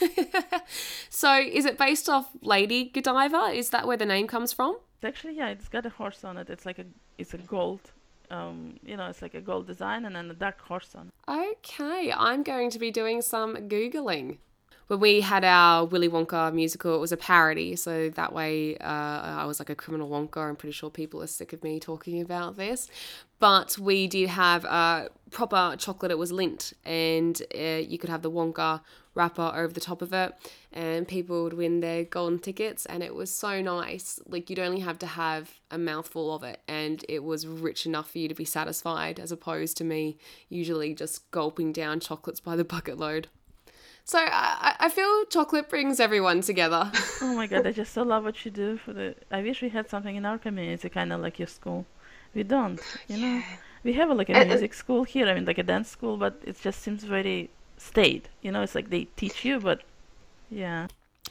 so 1.11 1.38
is 1.38 1.64
it 1.64 1.78
based 1.78 2.08
off 2.08 2.31
Lady 2.43 2.84
Godiva? 2.84 3.53
Is 3.53 3.70
that 3.70 3.86
where 3.86 3.96
the 3.96 4.06
name 4.06 4.27
comes 4.27 4.53
from? 4.53 4.79
Actually 5.03 5.36
yeah, 5.36 5.48
it's 5.48 5.69
got 5.69 5.86
a 5.86 5.91
horse 5.91 6.24
on 6.24 6.36
it. 6.36 6.50
It's 6.50 6.67
like 6.67 6.79
a 6.79 6.86
it's 7.19 7.34
a 7.34 7.39
gold, 7.39 7.93
um, 8.31 8.77
you 8.84 8.96
know, 8.96 9.06
it's 9.06 9.22
like 9.22 9.34
a 9.34 9.41
gold 9.41 9.67
design 9.67 10.05
and 10.05 10.17
then 10.17 10.31
a 10.31 10.34
dark 10.34 10.60
horse 10.60 10.94
on 10.94 11.08
it. 11.08 11.12
Okay, 11.31 12.12
I'm 12.12 12.43
going 12.43 12.70
to 12.70 12.79
be 12.79 12.91
doing 12.91 13.22
some 13.22 13.56
Googling. 13.69 14.39
When 14.91 14.99
we 14.99 15.20
had 15.20 15.44
our 15.44 15.85
Willy 15.85 16.09
Wonka 16.09 16.53
musical, 16.53 16.97
it 16.97 16.99
was 16.99 17.13
a 17.13 17.17
parody, 17.17 17.77
so 17.77 18.11
that 18.11 18.32
way 18.32 18.77
uh, 18.79 18.82
I 18.85 19.44
was 19.44 19.61
like 19.61 19.70
a 19.70 19.77
criminal 19.77 20.11
Wonka. 20.11 20.39
I'm 20.39 20.56
pretty 20.56 20.73
sure 20.73 20.91
people 20.91 21.23
are 21.23 21.29
sick 21.29 21.53
of 21.53 21.63
me 21.63 21.79
talking 21.79 22.20
about 22.20 22.56
this. 22.56 22.89
But 23.39 23.79
we 23.79 24.09
did 24.09 24.31
have 24.31 24.65
uh, 24.65 25.11
proper 25.31 25.77
chocolate, 25.79 26.11
it 26.11 26.19
was 26.19 26.32
Lindt, 26.32 26.73
and 26.85 27.41
uh, 27.55 27.87
you 27.89 27.99
could 27.99 28.11
have 28.11 28.23
the 28.23 28.32
Wonka 28.32 28.81
wrapper 29.15 29.53
over 29.55 29.73
the 29.73 29.81
top 29.81 30.03
of 30.03 30.13
it, 30.13 30.32
and 30.73 31.06
people 31.06 31.44
would 31.44 31.53
win 31.55 31.79
their 31.79 32.03
golden 32.03 32.41
tickets, 32.41 32.85
and 32.85 33.05
it 33.05 33.15
was 33.15 33.32
so 33.32 33.63
nice. 33.63 34.19
Like, 34.27 34.51
you'd 34.51 34.59
only 34.59 34.81
have 34.81 34.99
to 34.99 35.06
have 35.06 35.61
a 35.70 35.79
mouthful 35.79 36.35
of 36.35 36.43
it, 36.43 36.63
and 36.67 37.05
it 37.09 37.23
was 37.23 37.47
rich 37.47 37.87
enough 37.87 38.11
for 38.11 38.19
you 38.19 38.27
to 38.27 38.35
be 38.35 38.44
satisfied, 38.44 39.20
as 39.20 39.31
opposed 39.31 39.77
to 39.77 39.85
me 39.85 40.19
usually 40.49 40.94
just 40.94 41.31
gulping 41.31 41.70
down 41.70 42.01
chocolates 42.01 42.41
by 42.41 42.56
the 42.56 42.65
bucket 42.65 42.99
load. 42.99 43.29
So 44.10 44.19
I, 44.19 44.74
I 44.86 44.88
feel 44.88 45.24
chocolate 45.26 45.69
brings 45.69 46.00
everyone 46.00 46.40
together. 46.40 46.90
Oh 47.22 47.34
my 47.36 47.46
god, 47.46 47.64
I 47.67 47.72
just 47.72 47.93
so 47.93 48.02
love 48.02 48.24
what 48.24 48.44
you 48.44 48.50
do 48.50 48.76
for 48.76 48.93
the. 48.93 49.14
I 49.31 49.40
wish 49.43 49.62
we 49.62 49.69
had 49.69 49.88
something 49.88 50.17
in 50.17 50.24
our 50.31 50.38
community, 50.46 50.88
kind 50.88 51.12
of 51.12 51.20
like 51.20 51.38
your 51.38 51.46
school. 51.58 51.84
We 52.34 52.43
don't, 52.43 52.81
you 53.08 53.19
know. 53.19 53.43
We 53.84 53.93
have 53.93 54.10
a, 54.10 54.14
like 54.14 54.29
a 54.31 54.36
And- 54.36 54.48
music 54.48 54.74
school 54.74 55.05
here. 55.05 55.26
I 55.29 55.34
mean, 55.34 55.44
like 55.44 55.58
a 55.58 55.62
dance 55.62 55.88
school, 55.96 56.17
but 56.17 56.34
it 56.44 56.56
just 56.60 56.82
seems 56.82 57.05
very 57.05 57.50
staid. 57.76 58.22
You 58.43 58.50
know, 58.52 58.62
it's 58.62 58.74
like 58.74 58.88
they 58.90 59.05
teach 59.20 59.44
you, 59.44 59.60
but 59.60 59.82
yeah. 60.50 60.88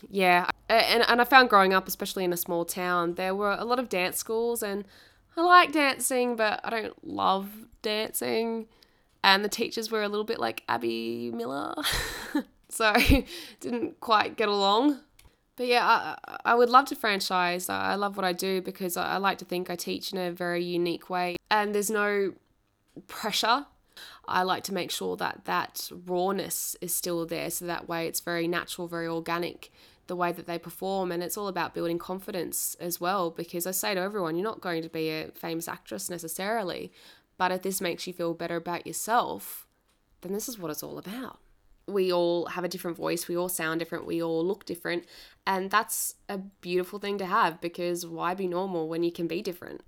yeah, 0.09 0.45
and 0.69 1.03
and 1.09 1.19
I 1.19 1.25
found 1.25 1.49
growing 1.49 1.73
up, 1.73 1.85
especially 1.87 2.23
in 2.23 2.31
a 2.31 2.37
small 2.37 2.63
town, 2.63 3.15
there 3.15 3.35
were 3.35 3.55
a 3.59 3.65
lot 3.65 3.79
of 3.79 3.89
dance 3.89 4.17
schools, 4.17 4.63
and 4.63 4.85
I 5.35 5.41
like 5.41 5.71
dancing, 5.73 6.37
but 6.37 6.61
I 6.63 6.69
don't 6.69 6.97
love 7.05 7.45
dancing. 7.81 8.67
And 9.21 9.43
the 9.43 9.49
teachers 9.49 9.91
were 9.91 10.03
a 10.03 10.07
little 10.07 10.23
bit 10.23 10.39
like 10.39 10.63
Abby 10.69 11.29
Miller, 11.35 11.75
so 12.69 12.93
didn't 13.59 13.99
quite 13.99 14.37
get 14.37 14.49
along. 14.49 14.99
But 15.55 15.67
yeah, 15.67 15.85
I, 15.85 16.37
I 16.45 16.55
would 16.55 16.69
love 16.69 16.85
to 16.85 16.95
franchise. 16.95 17.69
I 17.69 17.91
I 17.91 17.95
love 17.95 18.15
what 18.15 18.25
I 18.25 18.33
do 18.33 18.61
because 18.61 18.95
I 18.95 19.15
I 19.15 19.17
like 19.17 19.37
to 19.39 19.45
think 19.45 19.69
I 19.69 19.75
teach 19.75 20.13
in 20.13 20.17
a 20.17 20.31
very 20.31 20.63
unique 20.63 21.09
way, 21.09 21.35
and 21.51 21.75
there's 21.75 21.89
no 21.89 22.33
pressure. 23.07 23.65
I 24.27 24.43
like 24.43 24.63
to 24.65 24.73
make 24.73 24.91
sure 24.91 25.17
that 25.17 25.45
that 25.45 25.89
rawness 26.05 26.75
is 26.79 26.93
still 26.93 27.25
there 27.25 27.49
so 27.49 27.65
that 27.65 27.89
way 27.89 28.07
it's 28.07 28.21
very 28.21 28.47
natural, 28.47 28.87
very 28.87 29.07
organic 29.07 29.71
the 30.09 30.15
way 30.15 30.31
that 30.31 30.47
they 30.47 30.57
perform 30.57 31.11
and 31.11 31.23
it's 31.23 31.37
all 31.37 31.47
about 31.47 31.73
building 31.73 31.97
confidence 31.97 32.75
as 32.79 32.99
well 32.99 33.29
because 33.29 33.65
I 33.65 33.71
say 33.71 33.93
to 33.93 34.01
everyone 34.01 34.35
you're 34.35 34.43
not 34.43 34.59
going 34.59 34.81
to 34.81 34.89
be 34.89 35.09
a 35.09 35.27
famous 35.35 35.67
actress 35.67 36.09
necessarily 36.09 36.91
but 37.37 37.51
if 37.51 37.61
this 37.61 37.79
makes 37.79 38.07
you 38.07 38.13
feel 38.13 38.33
better 38.33 38.55
about 38.57 38.87
yourself 38.87 39.67
then 40.21 40.33
this 40.33 40.49
is 40.49 40.57
what 40.57 40.71
it's 40.71 40.83
all 40.83 40.97
about 40.97 41.39
we 41.91 42.11
all 42.11 42.45
have 42.47 42.63
a 42.63 42.67
different 42.69 42.97
voice 42.97 43.27
we 43.27 43.37
all 43.37 43.49
sound 43.49 43.79
different 43.79 44.05
we 44.05 44.21
all 44.21 44.45
look 44.45 44.65
different 44.65 45.05
and 45.45 45.71
that's 45.71 46.15
a 46.29 46.37
beautiful 46.37 46.99
thing 46.99 47.17
to 47.17 47.25
have 47.25 47.59
because 47.61 48.05
why 48.05 48.33
be 48.33 48.47
normal 48.47 48.87
when 48.89 49.03
you 49.03 49.11
can 49.11 49.27
be 49.27 49.41
different 49.41 49.81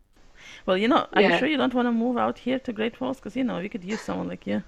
Well, 0.66 0.78
you 0.78 0.88
know, 0.88 1.08
are 1.14 1.22
you 1.22 1.32
Yeah. 1.32 1.38
sure 1.38 1.48
you 1.48 1.58
don't 1.58 1.74
want 1.74 1.88
to 1.88 1.92
move 1.92 2.18
out 2.18 2.40
here 2.40 2.60
to 2.60 2.74
Great 2.74 2.98
Falls? 2.98 3.18
Because, 3.18 3.36
you 3.36 3.44
know, 3.44 3.60
we 3.60 3.70
could 3.70 3.84
use 3.84 4.02
someone 4.02 4.28
like 4.28 4.48
you. 4.48 4.64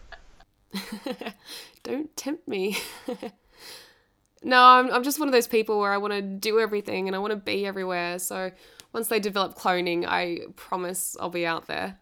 don't 1.83 2.15
tempt 2.15 2.47
me. 2.47 2.77
no, 4.43 4.61
I'm, 4.61 4.91
I'm 4.91 5.03
just 5.03 5.19
one 5.19 5.27
of 5.27 5.31
those 5.31 5.47
people 5.47 5.79
where 5.79 5.91
I 5.91 5.97
want 5.97 6.13
to 6.13 6.21
do 6.21 6.59
everything 6.59 7.07
and 7.07 7.15
I 7.15 7.19
want 7.19 7.31
to 7.31 7.37
be 7.37 7.65
everywhere. 7.65 8.19
So 8.19 8.51
once 8.91 9.07
they 9.07 9.19
develop 9.19 9.55
cloning, 9.57 10.05
I 10.07 10.41
promise 10.55 11.15
I'll 11.19 11.29
be 11.29 11.45
out 11.45 11.67
there. 11.67 11.99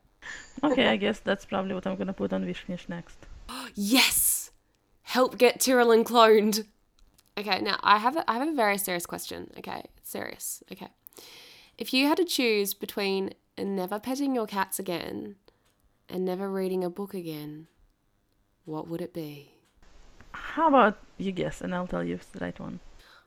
Okay, 0.64 0.88
I 0.88 0.96
guess 0.98 1.20
that's 1.20 1.46
probably 1.46 1.74
what 1.76 1.86
I'm 1.88 1.96
going 1.96 2.08
to 2.08 2.14
put 2.14 2.34
on 2.34 2.46
WishKnish 2.46 2.90
next. 2.90 3.28
Yes! 3.76 4.31
Help 5.12 5.38
get 5.38 5.60
Tyrolin 5.60 6.06
cloned. 6.06 6.64
Okay, 7.38 7.60
now 7.60 7.78
I 7.84 7.98
have 7.98 8.16
a, 8.16 8.24
I 8.32 8.36
have 8.36 8.48
a 8.48 8.54
very 8.54 8.78
serious 8.78 9.06
question. 9.06 9.52
Okay, 9.58 9.84
serious. 10.04 10.64
Okay. 10.72 10.88
If 11.78 11.94
you 11.94 12.08
had 12.08 12.16
to 12.16 12.24
choose 12.24 12.74
between 12.74 13.32
never 13.58 14.00
petting 14.00 14.34
your 14.34 14.48
cats 14.48 14.80
again 14.80 15.36
and 16.08 16.24
never 16.24 16.50
reading 16.50 16.82
a 16.86 16.90
book 16.90 17.14
again, 17.14 17.68
what 18.64 18.88
would 18.88 19.02
it 19.02 19.14
be? 19.14 19.52
How 20.32 20.70
about 20.70 20.98
you 21.18 21.34
guess, 21.34 21.60
and 21.60 21.76
I'll 21.76 21.88
tell 21.88 22.06
you 22.06 22.18
the 22.32 22.40
right 22.40 22.58
one. 22.58 22.80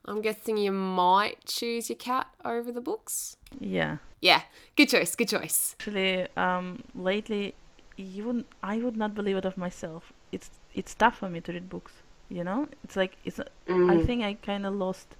I'm 0.06 0.22
guessing 0.22 0.56
you 0.56 0.72
might 0.72 1.44
choose 1.44 1.90
your 1.90 1.98
cat 1.98 2.28
over 2.46 2.72
the 2.72 2.80
books. 2.80 3.36
Yeah. 3.60 3.98
Yeah, 4.22 4.40
good 4.74 4.88
choice, 4.88 5.14
good 5.14 5.28
choice. 5.28 5.76
Actually, 5.78 6.28
um, 6.34 6.82
lately, 6.94 7.54
you 7.98 8.24
wouldn't, 8.24 8.46
I 8.62 8.78
would 8.78 8.96
not 8.96 9.14
believe 9.14 9.36
it 9.36 9.44
of 9.44 9.58
myself. 9.58 10.14
It's 10.32 10.48
it's 10.74 10.94
tough 10.94 11.18
for 11.18 11.28
me 11.28 11.40
to 11.42 11.52
read 11.52 11.68
books. 11.68 11.92
You 12.28 12.44
know, 12.44 12.68
it's 12.82 12.96
like 12.96 13.16
it's. 13.24 13.38
I 13.40 13.44
mm. 13.68 14.06
think 14.06 14.22
I 14.22 14.34
kind 14.34 14.66
of 14.66 14.74
lost 14.74 15.16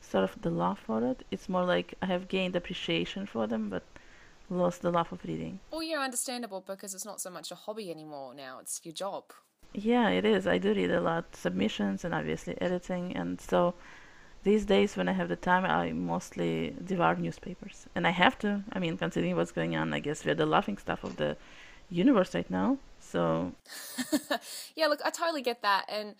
sort 0.00 0.24
of 0.24 0.40
the 0.42 0.50
love 0.50 0.78
for 0.78 1.02
it. 1.04 1.24
It's 1.30 1.48
more 1.48 1.64
like 1.64 1.94
I 2.02 2.06
have 2.06 2.28
gained 2.28 2.56
appreciation 2.56 3.26
for 3.26 3.46
them, 3.46 3.68
but 3.68 3.84
lost 4.50 4.82
the 4.82 4.90
love 4.90 5.12
of 5.12 5.24
reading. 5.24 5.60
Well, 5.70 5.82
yeah, 5.82 6.00
understandable 6.00 6.62
because 6.66 6.94
it's 6.94 7.04
not 7.04 7.20
so 7.20 7.30
much 7.30 7.50
a 7.50 7.54
hobby 7.54 7.90
anymore 7.90 8.34
now, 8.34 8.58
it's 8.60 8.80
your 8.84 8.94
job. 8.94 9.24
Yeah, 9.72 10.08
it 10.10 10.24
is. 10.24 10.46
I 10.46 10.58
do 10.58 10.72
read 10.72 10.90
a 10.90 11.00
lot, 11.00 11.34
submissions 11.34 12.04
and 12.04 12.14
obviously 12.14 12.60
editing, 12.60 13.16
and 13.16 13.40
so 13.40 13.74
these 14.44 14.64
days 14.64 14.96
when 14.96 15.08
I 15.08 15.12
have 15.12 15.28
the 15.28 15.36
time, 15.36 15.64
I 15.64 15.92
mostly 15.92 16.76
devour 16.84 17.16
newspapers, 17.16 17.86
and 17.94 18.06
I 18.06 18.10
have 18.10 18.38
to. 18.40 18.62
I 18.72 18.78
mean, 18.78 18.96
considering 18.96 19.36
what's 19.36 19.52
going 19.52 19.74
on, 19.74 19.92
I 19.92 19.98
guess 19.98 20.24
we're 20.24 20.34
the 20.34 20.46
laughing 20.46 20.78
stuff 20.78 21.02
of 21.02 21.16
the 21.16 21.36
universe 21.90 22.34
right 22.34 22.50
now. 22.50 22.78
So 23.00 23.52
Yeah, 24.76 24.86
look, 24.86 25.00
I 25.04 25.10
totally 25.10 25.42
get 25.42 25.62
that. 25.62 25.86
And 25.88 26.14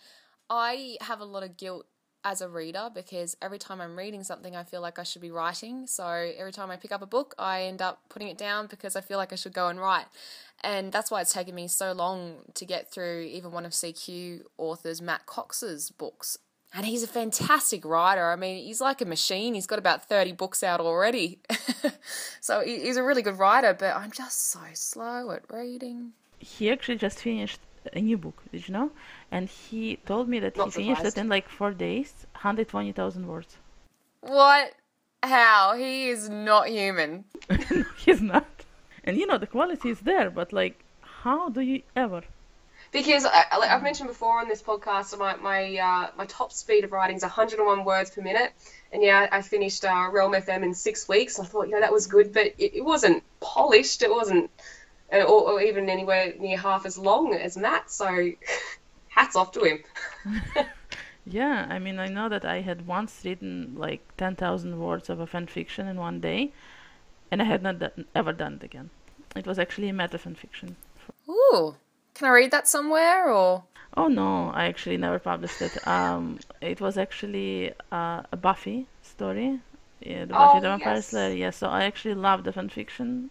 I 0.49 0.97
have 1.01 1.19
a 1.19 1.25
lot 1.25 1.43
of 1.43 1.57
guilt 1.57 1.85
as 2.23 2.41
a 2.41 2.49
reader 2.49 2.89
because 2.93 3.37
every 3.41 3.59
time 3.59 3.79
I'm 3.79 3.95
reading 3.95 4.23
something, 4.23 4.55
I 4.55 4.63
feel 4.63 4.81
like 4.81 4.97
I 4.97 5.03
should 5.03 5.21
be 5.21 5.29
writing. 5.29 5.85
So 5.85 6.05
every 6.07 6.51
time 6.51 6.71
I 6.71 6.75
pick 6.75 6.91
up 6.91 7.03
a 7.03 7.07
book, 7.07 7.35
I 7.37 7.63
end 7.63 7.81
up 7.81 8.01
putting 8.09 8.29
it 8.29 8.37
down 8.37 8.65
because 8.65 8.95
I 8.95 9.01
feel 9.01 9.19
like 9.19 9.31
I 9.31 9.35
should 9.35 9.53
go 9.53 9.67
and 9.67 9.79
write. 9.79 10.07
And 10.63 10.91
that's 10.91 11.11
why 11.11 11.21
it's 11.21 11.33
taken 11.33 11.53
me 11.53 11.67
so 11.67 11.91
long 11.91 12.37
to 12.55 12.65
get 12.65 12.91
through 12.91 13.21
even 13.21 13.51
one 13.51 13.65
of 13.65 13.73
CQ 13.73 14.41
authors, 14.57 15.01
Matt 15.01 15.27
Cox's 15.27 15.91
books. 15.91 16.39
And 16.75 16.85
he's 16.85 17.03
a 17.03 17.07
fantastic 17.07 17.85
writer. 17.85 18.29
I 18.31 18.35
mean, 18.35 18.63
he's 18.65 18.81
like 18.81 18.99
a 19.01 19.05
machine. 19.05 19.53
He's 19.53 19.65
got 19.67 19.79
about 19.79 20.09
30 20.09 20.33
books 20.33 20.61
out 20.61 20.81
already. 20.81 21.39
so 22.41 22.59
he's 22.59 22.97
a 22.97 23.03
really 23.03 23.21
good 23.21 23.39
writer, 23.39 23.73
but 23.73 23.95
I'm 23.95 24.11
just 24.11 24.49
so 24.51 24.59
slow 24.73 25.31
at 25.31 25.43
reading. 25.51 26.11
he 26.39 26.69
actually 26.69 26.97
just 26.97 27.19
finished 27.19 27.59
a 27.93 28.01
new 28.01 28.17
book, 28.17 28.43
did 28.51 28.67
you 28.67 28.73
know? 28.73 28.91
And 29.31 29.47
he 29.47 29.97
told 30.05 30.27
me 30.27 30.39
that 30.39 30.57
Not 30.57 30.73
he 30.73 30.83
finished 30.83 31.05
it 31.05 31.17
in 31.17 31.29
like 31.29 31.47
four 31.47 31.71
days, 31.71 32.25
120,000 32.33 33.25
words. 33.27 33.57
What? 34.21 34.73
How? 35.23 35.75
He 35.77 36.09
is 36.09 36.29
not 36.29 36.67
human. 36.67 37.25
He's 37.97 38.21
not. 38.21 38.47
And 39.03 39.17
you 39.17 39.25
know, 39.27 39.37
the 39.37 39.47
quality 39.47 39.89
is 39.89 39.99
there, 40.01 40.29
but 40.29 40.51
like, 40.51 40.83
how 41.23 41.49
do 41.49 41.61
you 41.61 41.83
ever? 41.95 42.23
Because 42.95 43.25
I, 43.25 43.43
I- 43.51 43.57
like 43.57 43.69
I've 43.69 43.83
mentioned 43.83 44.07
before 44.07 44.39
on 44.39 44.47
this 44.47 44.61
podcast, 44.61 45.17
my 45.19 45.35
my 45.35 45.77
uh, 45.77 46.11
my 46.17 46.25
top 46.25 46.51
speed 46.53 46.83
of 46.85 46.91
writing 46.93 47.17
is 47.17 47.23
101 47.23 47.83
words 47.83 48.09
per 48.09 48.21
minute, 48.21 48.53
and 48.93 49.03
yeah, 49.03 49.27
I 49.31 49.41
finished 49.41 49.83
uh, 49.83 50.07
Realm 50.11 50.31
FM 50.33 50.63
in 50.63 50.73
six 50.73 51.07
weeks. 51.09 51.37
I 51.39 51.43
thought, 51.45 51.67
you 51.67 51.73
know, 51.73 51.81
that 51.81 51.91
was 51.91 52.07
good, 52.07 52.31
but 52.33 52.45
it, 52.57 52.77
it 52.77 52.85
wasn't 52.85 53.21
polished. 53.41 54.01
It 54.01 54.09
wasn't, 54.09 54.49
uh, 55.11 55.23
or, 55.23 55.51
or 55.51 55.61
even 55.61 55.89
anywhere 55.89 56.33
near 56.39 56.57
half 56.57 56.85
as 56.85 56.97
long 56.97 57.33
as 57.33 57.57
Matt. 57.57 57.91
So, 57.91 58.31
hats 59.09 59.35
off 59.35 59.51
to 59.53 59.63
him. 59.63 59.83
Yeah, 61.27 61.65
I 61.69 61.79
mean, 61.79 61.97
I 61.97 62.07
know 62.07 62.29
that 62.29 62.45
I 62.45 62.61
had 62.61 62.85
once 62.85 63.21
written 63.25 63.73
like 63.75 64.01
10,000 64.17 64.79
words 64.79 65.09
of 65.09 65.19
a 65.19 65.25
fan 65.25 65.47
fiction 65.47 65.87
in 65.87 65.97
one 65.97 66.19
day, 66.19 66.53
and 67.31 67.41
I 67.41 67.45
had 67.45 67.63
not 67.63 67.79
done, 67.79 68.05
ever 68.13 68.31
done 68.31 68.53
it 68.61 68.63
again. 68.63 68.91
It 69.35 69.47
was 69.47 69.57
actually 69.57 69.89
a 69.89 69.93
meta 69.93 70.19
fan 70.19 70.35
fiction. 70.35 70.75
Ooh. 71.27 71.75
Can 72.15 72.27
I 72.27 72.31
read 72.31 72.51
that 72.51 72.67
somewhere 72.67 73.29
or? 73.31 73.63
Oh 73.97 74.07
no, 74.07 74.49
I 74.53 74.65
actually 74.65 74.97
never 74.97 75.19
published 75.19 75.61
it. 75.61 75.87
Um, 75.87 76.39
it 76.61 76.81
was 76.81 76.97
actually 76.97 77.73
uh, 77.91 78.23
a 78.31 78.37
Buffy 78.37 78.87
story, 79.01 79.59
yeah, 80.01 80.25
the 80.25 80.33
Buffy 80.33 80.57
Oh, 80.57 80.61
the 80.61 80.67
Vampire 80.69 80.95
yes. 80.95 81.07
Slayer. 81.07 81.33
Yeah, 81.33 81.49
so 81.51 81.67
I 81.67 81.83
actually 81.83 82.15
loved 82.15 82.43
the 82.45 82.51
fan 82.53 82.69
fiction, 82.69 83.29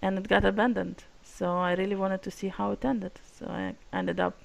and 0.00 0.18
it 0.18 0.28
got 0.28 0.44
abandoned. 0.44 1.04
So 1.24 1.56
I 1.56 1.74
really 1.74 1.96
wanted 1.96 2.22
to 2.22 2.30
see 2.30 2.48
how 2.48 2.72
it 2.72 2.84
ended. 2.84 3.12
So 3.38 3.46
I 3.46 3.74
ended 3.92 4.20
up 4.20 4.36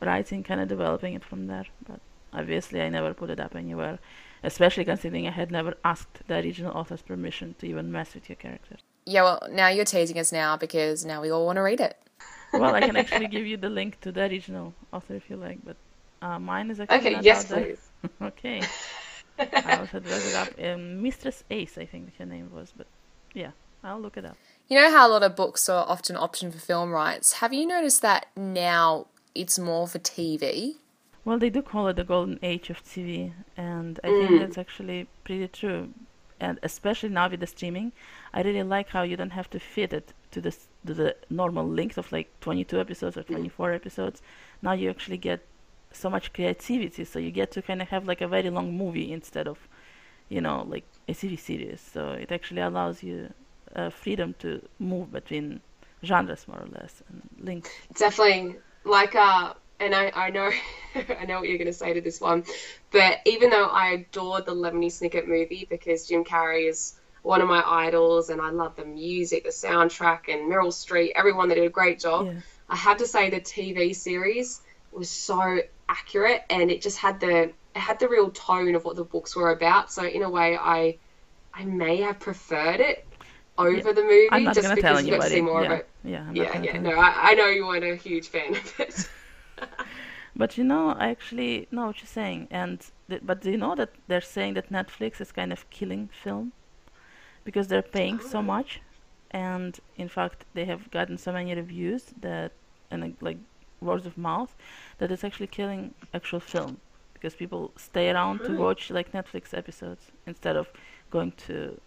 writing, 0.00 0.42
kind 0.42 0.60
of 0.60 0.68
developing 0.68 1.14
it 1.14 1.24
from 1.24 1.46
there. 1.46 1.66
But 1.86 2.00
obviously, 2.32 2.82
I 2.82 2.88
never 2.88 3.14
put 3.14 3.30
it 3.30 3.40
up 3.40 3.54
anywhere, 3.54 3.98
especially 4.42 4.84
considering 4.84 5.26
I 5.26 5.30
had 5.30 5.50
never 5.50 5.74
asked 5.84 6.26
the 6.26 6.36
original 6.36 6.72
author's 6.76 7.02
permission 7.02 7.54
to 7.58 7.66
even 7.66 7.90
mess 7.92 8.14
with 8.14 8.28
your 8.28 8.36
character. 8.36 8.76
Yeah, 9.06 9.22
well, 9.24 9.48
now 9.50 9.68
you're 9.68 9.84
teasing 9.84 10.18
us 10.18 10.30
now 10.30 10.56
because 10.56 11.04
now 11.04 11.20
we 11.22 11.30
all 11.30 11.46
want 11.46 11.56
to 11.56 11.62
read 11.62 11.80
it. 11.80 11.96
Well, 12.52 12.74
I 12.74 12.80
can 12.80 12.96
actually 13.02 13.28
give 13.28 13.46
you 13.46 13.56
the 13.56 13.70
link 13.70 14.00
to 14.00 14.12
the 14.12 14.22
original 14.22 14.74
author 14.92 15.14
if 15.14 15.28
you 15.30 15.36
like, 15.36 15.58
but 15.64 15.76
uh, 16.20 16.38
mine 16.38 16.70
is 16.70 16.80
actually 16.80 17.16
Okay, 17.16 17.20
yes, 17.22 17.46
please. 17.46 17.90
okay. 18.22 18.62
I 19.38 19.86
should 19.86 20.06
look 20.06 20.24
it 20.24 20.34
up. 20.34 20.48
Um, 20.62 21.02
Mistress 21.02 21.44
Ace, 21.50 21.78
I 21.78 21.86
think 21.86 22.16
her 22.18 22.26
name 22.26 22.50
was, 22.52 22.72
but 22.76 22.86
yeah, 23.34 23.50
I'll 23.82 24.00
look 24.00 24.16
it 24.16 24.24
up. 24.24 24.36
You 24.68 24.78
know 24.78 24.90
how 24.90 25.08
a 25.08 25.10
lot 25.10 25.22
of 25.22 25.34
books 25.34 25.68
are 25.68 25.84
often 25.88 26.16
optioned 26.16 26.52
for 26.52 26.58
film 26.58 26.92
rights? 26.92 27.34
Have 27.34 27.52
you 27.52 27.66
noticed 27.66 28.02
that 28.02 28.26
now 28.36 29.06
it's 29.34 29.58
more 29.58 29.88
for 29.88 29.98
TV? 29.98 30.76
Well, 31.24 31.38
they 31.38 31.50
do 31.50 31.62
call 31.62 31.88
it 31.88 31.96
the 31.96 32.04
golden 32.04 32.38
age 32.42 32.68
of 32.70 32.82
TV, 32.84 33.32
and 33.56 33.98
I 34.02 34.08
think 34.08 34.40
that's 34.40 34.58
actually 34.58 35.08
pretty 35.24 35.46
true. 35.48 35.92
And 36.42 36.58
especially 36.64 37.10
now 37.10 37.28
with 37.28 37.38
the 37.38 37.46
streaming, 37.46 37.92
I 38.34 38.42
really 38.42 38.64
like 38.64 38.88
how 38.88 39.02
you 39.02 39.16
don't 39.16 39.30
have 39.30 39.48
to 39.50 39.60
fit 39.60 39.92
it 39.92 40.12
to 40.32 40.40
the 40.40 40.50
to 40.86 40.92
the 40.92 41.14
normal 41.30 41.64
length 41.68 41.96
of 41.96 42.10
like 42.10 42.28
22 42.40 42.80
episodes 42.80 43.16
or 43.16 43.22
24 43.22 43.72
episodes. 43.72 44.20
Now 44.60 44.72
you 44.72 44.90
actually 44.90 45.18
get 45.18 45.46
so 45.92 46.10
much 46.10 46.32
creativity, 46.32 47.04
so 47.04 47.20
you 47.20 47.30
get 47.30 47.52
to 47.52 47.62
kind 47.62 47.80
of 47.80 47.88
have 47.90 48.08
like 48.08 48.20
a 48.20 48.26
very 48.26 48.50
long 48.50 48.76
movie 48.76 49.12
instead 49.12 49.46
of, 49.46 49.68
you 50.28 50.40
know, 50.40 50.66
like 50.68 50.84
a 51.08 51.12
TV 51.12 51.38
series. 51.38 51.80
So 51.80 52.10
it 52.10 52.32
actually 52.32 52.62
allows 52.62 53.04
you 53.04 53.32
uh, 53.76 53.90
freedom 53.90 54.34
to 54.40 54.60
move 54.80 55.12
between 55.12 55.60
genres 56.02 56.48
more 56.48 56.62
or 56.66 56.70
less 56.80 57.04
and 57.08 57.22
link. 57.38 57.70
definitely 57.96 58.56
like 58.84 59.14
uh 59.14 59.54
and 59.82 59.94
I, 59.94 60.12
I 60.14 60.30
know 60.30 60.50
I 61.20 61.24
know 61.24 61.40
what 61.40 61.48
you're 61.48 61.58
gonna 61.58 61.72
say 61.72 61.92
to 61.92 62.00
this 62.00 62.20
one, 62.20 62.44
but 62.90 63.18
even 63.26 63.50
though 63.50 63.66
I 63.66 63.90
adored 63.90 64.46
the 64.46 64.54
Lemony 64.54 64.86
Snicket 64.86 65.26
movie 65.26 65.66
because 65.68 66.06
Jim 66.06 66.24
Carrey 66.24 66.68
is 66.68 66.94
one 67.22 67.40
of 67.40 67.48
my 67.48 67.62
idols 67.64 68.30
and 68.30 68.40
I 68.40 68.50
love 68.50 68.76
the 68.76 68.84
music, 68.84 69.44
the 69.44 69.50
soundtrack 69.50 70.28
and 70.28 70.50
Meryl 70.50 70.72
Streep, 70.72 71.12
everyone 71.14 71.48
that 71.48 71.54
did 71.54 71.64
a 71.64 71.70
great 71.70 72.00
job. 72.00 72.26
Yeah. 72.26 72.40
I 72.68 72.76
have 72.76 72.98
to 72.98 73.06
say 73.06 73.30
the 73.30 73.40
TV 73.40 73.94
series 73.94 74.60
was 74.92 75.08
so 75.08 75.60
accurate 75.88 76.42
and 76.50 76.70
it 76.70 76.82
just 76.82 76.98
had 76.98 77.20
the 77.20 77.52
it 77.74 77.78
had 77.78 77.98
the 77.98 78.08
real 78.08 78.30
tone 78.30 78.74
of 78.74 78.84
what 78.84 78.96
the 78.96 79.04
books 79.04 79.34
were 79.34 79.50
about. 79.50 79.92
So 79.92 80.04
in 80.04 80.22
a 80.22 80.30
way 80.30 80.56
I 80.56 80.98
I 81.54 81.64
may 81.64 81.98
have 81.98 82.18
preferred 82.18 82.80
it 82.80 83.06
over 83.58 83.92
the 83.92 84.02
movie 84.02 84.52
just 84.52 84.74
because 84.74 85.04
you 85.04 85.16
got 85.16 85.22
to 85.22 85.30
see 85.30 85.40
more 85.40 85.62
yeah. 85.62 85.72
of 85.72 85.78
it. 85.78 85.88
Yeah, 86.04 86.20
I'm 86.20 86.26
not 86.26 86.36
Yeah, 86.36 86.62
yeah. 86.62 86.72
tell 86.72 86.82
No, 86.82 86.98
I, 86.98 87.30
I 87.30 87.34
know 87.34 87.46
you 87.46 87.66
weren't 87.66 87.84
a 87.84 87.96
huge 87.96 88.28
fan 88.28 88.54
of 88.56 88.80
it. 88.80 89.08
But 90.42 90.58
you 90.58 90.64
know, 90.64 90.88
I 90.98 91.10
actually 91.10 91.68
know 91.70 91.86
what 91.86 92.00
you're 92.00 92.16
saying, 92.20 92.48
and 92.50 92.84
th- 93.08 93.22
but 93.24 93.42
do 93.42 93.52
you 93.52 93.56
know 93.56 93.76
that 93.76 93.90
they're 94.08 94.28
saying 94.36 94.54
that 94.54 94.72
Netflix 94.72 95.20
is 95.20 95.30
kind 95.30 95.52
of 95.52 95.70
killing 95.70 96.08
film? 96.08 96.50
Because 97.44 97.68
they're 97.68 97.90
paying 97.98 98.18
so 98.18 98.42
much, 98.42 98.80
and 99.30 99.78
in 99.96 100.08
fact, 100.08 100.44
they 100.54 100.64
have 100.64 100.90
gotten 100.90 101.16
so 101.16 101.30
many 101.30 101.54
reviews 101.54 102.06
that 102.22 102.50
and 102.90 103.04
uh, 103.04 103.08
like 103.20 103.38
words 103.80 104.04
of 104.04 104.18
mouth 104.18 104.52
that 104.98 105.12
it's 105.12 105.22
actually 105.22 105.46
killing 105.46 105.94
actual 106.12 106.40
film. 106.40 106.78
Because 107.14 107.36
people 107.36 107.70
stay 107.76 108.10
around 108.10 108.40
to 108.40 108.56
watch 108.56 108.90
like 108.90 109.12
Netflix 109.12 109.56
episodes 109.56 110.10
instead 110.26 110.56
of 110.56 110.66
going 111.12 111.34
to 111.46 111.80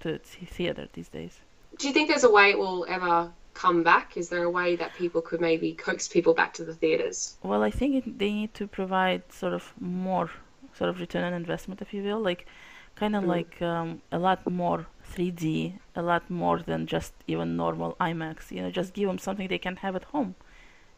to 0.00 0.18
theater 0.18 0.86
these 0.92 1.08
days. 1.08 1.40
Do 1.78 1.88
you 1.88 1.94
think 1.94 2.10
there's 2.10 2.24
a 2.24 2.34
way 2.38 2.50
it 2.50 2.58
will 2.58 2.84
ever 2.90 3.32
come 3.54 3.82
back? 3.82 4.16
Is 4.16 4.28
there 4.28 4.44
a 4.44 4.50
way 4.50 4.76
that 4.76 4.94
people 4.94 5.20
could 5.20 5.40
maybe 5.40 5.72
coax 5.74 6.08
people 6.08 6.34
back 6.34 6.54
to 6.54 6.64
the 6.64 6.74
theaters? 6.74 7.36
Well, 7.42 7.62
I 7.62 7.70
think 7.70 7.94
it, 7.94 8.18
they 8.18 8.32
need 8.32 8.54
to 8.54 8.66
provide 8.66 9.22
sort 9.32 9.52
of 9.52 9.72
more 9.80 10.30
sort 10.74 10.90
of 10.90 11.00
return 11.00 11.24
on 11.24 11.32
investment, 11.32 11.82
if 11.82 11.92
you 11.92 12.02
will, 12.02 12.20
like 12.20 12.46
kind 12.94 13.16
of 13.16 13.24
mm. 13.24 13.28
like 13.28 13.60
um, 13.62 14.02
a 14.10 14.18
lot 14.18 14.48
more 14.50 14.86
3D, 15.14 15.74
a 15.96 16.02
lot 16.02 16.28
more 16.30 16.58
than 16.60 16.86
just 16.86 17.12
even 17.26 17.56
normal 17.56 17.96
IMAX. 18.00 18.50
You 18.50 18.62
know, 18.62 18.70
just 18.70 18.94
give 18.94 19.08
them 19.08 19.18
something 19.18 19.48
they 19.48 19.58
can 19.58 19.76
have 19.76 19.96
at 19.96 20.04
home 20.04 20.34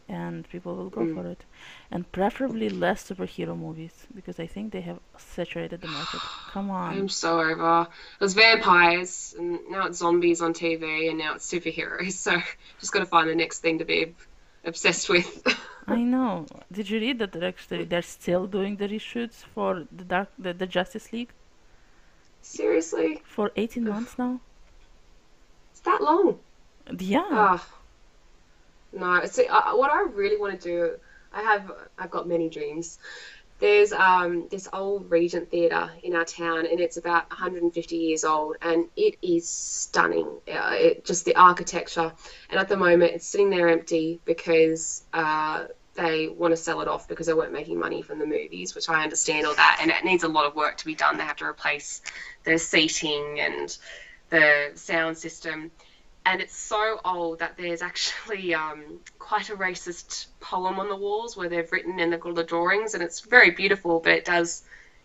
and 0.09 0.49
people 0.49 0.75
will 0.77 0.91
go 0.91 1.01
mm. 1.01 1.15
for 1.15 1.27
it. 1.27 1.45
And 1.91 2.11
preferably 2.13 2.69
less 2.69 3.09
superhero 3.09 3.57
movies 3.57 4.07
because 4.15 4.39
I 4.39 4.47
think 4.47 4.73
they 4.73 4.81
have 4.83 4.99
saturated 5.17 5.81
the 5.81 5.89
market. 5.89 6.21
Come 6.53 6.71
on. 6.71 6.93
I'm 6.93 7.09
so 7.09 7.41
over. 7.41 7.89
It 8.21 8.21
was 8.21 8.35
vampires, 8.35 9.35
and 9.39 9.59
now 9.71 9.87
it's 9.87 9.99
zombies 9.99 10.41
on 10.41 10.53
TV, 10.53 11.09
and 11.09 11.19
now 11.19 11.35
it's 11.35 11.51
superheroes. 11.51 12.13
So 12.25 12.41
just 12.81 12.93
got 12.93 13.01
to 13.01 13.07
find 13.07 13.29
the 13.29 13.35
next 13.35 13.61
thing 13.61 13.79
to 13.79 13.85
be 13.85 14.15
obsessed 14.65 15.09
with. 15.09 15.43
I 15.87 16.03
know. 16.03 16.47
Did 16.73 16.89
you 16.89 16.99
read 16.99 17.19
that 17.19 17.33
they're 17.33 17.49
actually 17.49 17.85
they're 17.85 18.03
still 18.03 18.47
doing 18.47 18.77
the 18.77 18.89
reshoots 18.89 19.45
for 19.55 19.87
the 19.93 20.05
Dark 20.05 20.29
the, 20.39 20.55
the 20.55 20.67
Justice 20.67 21.13
League? 21.13 21.31
Seriously? 22.41 23.23
For 23.25 23.51
18 23.57 23.85
months 23.85 24.19
now? 24.19 24.41
It's 25.73 25.81
that 25.81 26.03
long. 26.03 26.39
Yeah. 26.99 27.25
Oh. 27.31 27.67
No, 28.95 29.25
see, 29.27 29.47
uh, 29.47 29.77
what 29.77 29.91
I 29.91 30.03
really 30.13 30.37
want 30.37 30.61
to 30.61 30.69
do, 30.69 30.97
I 31.33 31.43
have, 31.43 31.71
I've 31.99 32.11
got 32.11 32.29
many 32.29 32.49
dreams. 32.49 32.99
There's 33.61 33.93
um, 33.93 34.49
this 34.51 34.69
old 34.73 35.11
Regent 35.11 35.51
Theatre 35.51 35.91
in 36.03 36.15
our 36.15 36.25
town, 36.25 36.67
and 36.67 36.81
it's 36.81 36.97
about 36.97 37.31
150 37.31 37.97
years 37.97 38.25
old, 38.25 38.57
and 38.63 38.87
it 38.97 39.17
is 39.23 39.49
stunning. 39.49 40.27
Uh, 40.49 40.73
it, 40.73 41.05
just 41.05 41.25
the 41.25 41.37
architecture, 41.37 42.13
and 42.51 42.61
at 42.61 42.69
the 42.69 42.77
moment, 42.77 43.13
it's 43.13 43.27
sitting 43.27 43.51
there 43.51 43.69
empty 43.69 44.21
because 44.25 45.05
uh, 45.13 45.67
they 45.95 46.29
want 46.29 46.53
to 46.53 46.57
sell 46.57 46.81
it 46.81 46.89
off 46.89 47.09
because 47.09 47.27
they 47.27 47.35
weren't 47.35 47.53
making 47.53 47.79
money 47.79 48.03
from 48.03 48.19
the 48.19 48.27
movies, 48.27 48.75
which 48.75 48.89
I 48.89 49.03
understand 49.03 49.47
all 49.47 49.55
that, 49.55 49.79
and 49.81 49.91
it 49.91 50.05
needs 50.05 50.25
a 50.25 50.29
lot 50.29 50.47
of 50.47 50.57
work 50.57 50.77
to 50.79 50.85
be 50.85 50.95
done. 50.95 51.17
They 51.17 51.25
have 51.25 51.37
to 51.37 51.47
replace 51.47 52.03
the 52.45 52.59
seating 52.59 53.39
and 53.41 53.77
the 54.31 54.73
sound 54.75 55.17
system 55.17 55.71
and 56.27 56.41
it's 56.41 56.57
so 56.57 57.01
old 57.05 57.41
that 57.41 57.57
there's 57.57 57.83
actually 57.83 58.55
um, 58.55 59.01
quite 59.19 59.51
a 59.51 59.57
racist 59.57 60.27
poem 60.41 60.79
on 60.79 60.89
the 60.89 60.97
walls 60.97 61.37
where 61.37 61.49
they've 61.49 61.71
written 61.71 62.01
in 62.01 62.11
the, 62.11 62.17
got 62.17 62.35
the 62.35 62.45
drawings, 62.45 62.95
and 62.95 63.03
it's 63.03 63.21
very 63.21 63.51
beautiful, 63.51 64.01
but 64.01 64.13
it 64.13 64.25
does 64.25 64.63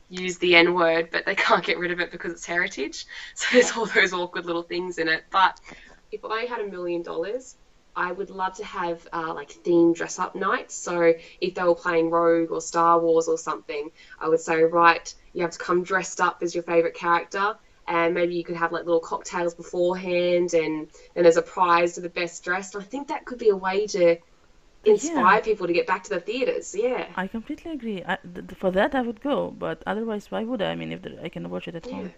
use 0.09 0.37
the 0.37 0.55
N 0.55 0.73
word, 0.73 1.09
but 1.11 1.25
they 1.25 1.35
can't 1.47 1.63
get 1.63 1.77
rid 1.77 1.91
of 1.91 1.99
it 1.99 2.11
because 2.11 2.31
it's 2.31 2.45
heritage. 2.45 3.05
So 3.35 3.47
there's 3.51 3.71
all 3.71 3.85
those 3.85 4.13
awkward 4.13 4.45
little 4.45 4.63
things 4.63 4.97
in 4.97 5.07
it. 5.07 5.23
But 5.29 5.59
if 6.11 6.23
I 6.23 6.45
had 6.45 6.61
a 6.61 6.67
million 6.67 7.03
dollars, 7.03 7.55
I 7.95 8.11
would 8.11 8.29
love 8.29 8.55
to 8.55 8.65
have 8.65 9.05
uh, 9.11 9.33
like 9.33 9.49
themed 9.63 9.95
dress 9.95 10.19
up 10.19 10.35
nights. 10.35 10.73
So 10.73 11.13
if 11.41 11.53
they 11.53 11.63
were 11.63 11.75
playing 11.75 12.09
Rogue 12.09 12.51
or 12.51 12.61
Star 12.61 12.99
Wars 12.99 13.27
or 13.27 13.37
something, 13.37 13.91
I 14.19 14.29
would 14.29 14.39
say, 14.39 14.61
right, 14.63 15.13
you 15.33 15.41
have 15.41 15.51
to 15.51 15.57
come 15.57 15.83
dressed 15.83 16.21
up 16.21 16.41
as 16.41 16.55
your 16.55 16.63
favorite 16.63 16.95
character 16.95 17.57
and 17.89 18.13
maybe 18.13 18.35
you 18.35 18.43
could 18.43 18.55
have 18.55 18.71
like 18.71 18.85
little 18.85 18.99
cocktails 18.99 19.55
beforehand 19.55 20.53
and 20.53 20.87
then 21.15 21.23
there's 21.23 21.37
a 21.37 21.41
prize 21.41 21.95
to 21.95 22.01
the 22.01 22.09
best 22.09 22.43
dressed. 22.43 22.75
I 22.75 22.81
think 22.81 23.07
that 23.07 23.25
could 23.25 23.39
be 23.39 23.49
a 23.49 23.55
way 23.55 23.87
to 23.87 24.17
inspire 24.85 25.37
yeah. 25.37 25.39
people 25.41 25.65
to 25.67 25.73
get 25.73 25.87
back 25.87 26.03
to 26.03 26.11
the 26.11 26.21
theaters 26.21 26.73
yeah. 26.73 27.05
I 27.17 27.27
completely 27.27 27.71
agree. 27.73 28.01
I, 28.07 28.17
th- 28.33 28.51
for 28.57 28.71
that 28.71 28.95
i 28.95 29.01
would 29.01 29.19
go 29.19 29.51
but 29.51 29.83
otherwise 29.85 30.31
why 30.31 30.45
would 30.45 30.61
i? 30.61 30.71
I 30.71 30.75
mean 30.75 30.93
if 30.93 31.01
i 31.21 31.27
can 31.27 31.49
watch 31.49 31.67
it 31.67 31.75
at 31.75 31.85
yeah. 31.85 31.95
home. 31.95 32.13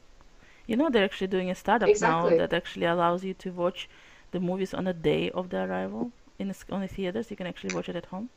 You 0.67 0.75
know 0.75 0.89
they're 0.89 1.05
actually 1.05 1.27
doing 1.27 1.49
a 1.49 1.55
startup 1.55 1.89
exactly. 1.89 2.31
now 2.31 2.38
that 2.38 2.53
actually 2.53 2.86
allows 2.86 3.23
you 3.23 3.34
to 3.36 3.51
watch 3.51 3.89
the 4.29 4.39
movies 4.39 4.75
on 4.75 4.84
the 4.84 4.93
day 4.93 5.31
of 5.31 5.49
the 5.49 5.63
arrival 5.63 6.12
in 6.38 6.49
the, 6.49 6.55
on 6.69 6.81
the 6.81 6.88
theaters. 6.88 7.31
You 7.31 7.38
can 7.38 7.47
actually 7.47 7.73
watch 7.73 7.89
it 7.89 7.95
at 7.95 8.05
home. 8.05 8.29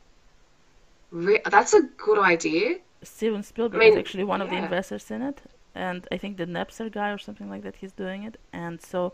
Re- 1.11 1.41
that's 1.45 1.73
a 1.73 1.81
good 1.81 2.19
idea. 2.19 2.79
Steven 3.03 3.43
spielberg 3.43 3.79
I 3.79 3.85
mean, 3.85 3.93
is 3.93 3.99
actually 3.99 4.23
one 4.23 4.39
yeah. 4.39 4.45
of 4.45 4.49
the 4.49 4.57
investors 4.57 5.11
in 5.11 5.21
it 5.21 5.39
and 5.75 6.07
I 6.11 6.17
think 6.17 6.37
the 6.37 6.45
Napster 6.45 6.91
guy 6.91 7.11
or 7.11 7.17
something 7.17 7.49
like 7.49 7.63
that 7.63 7.75
he's 7.77 7.91
doing 7.91 8.23
it. 8.23 8.39
And 8.53 8.81
so 8.81 9.13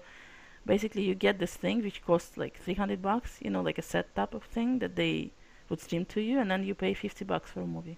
basically 0.66 1.04
you 1.04 1.16
get 1.16 1.40
this 1.40 1.56
thing 1.56 1.84
which 1.84 2.04
costs 2.06 2.38
like 2.38 2.58
300 2.60 3.02
bucks 3.02 3.40
you 3.42 3.50
know 3.50 3.62
like 3.62 3.80
a 3.80 3.82
set 3.82 4.14
type 4.16 4.36
of 4.36 4.44
thing 4.44 4.78
that 4.78 4.96
they 4.96 5.32
would 5.70 5.82
stream 5.82 6.06
to 6.06 6.22
you 6.22 6.40
and 6.40 6.52
then 6.52 6.64
you 6.64 6.76
pay 6.76 6.94
50 6.94 7.26
bucks 7.26 7.50
for 7.50 7.62
a 7.62 7.66
movie 7.66 7.98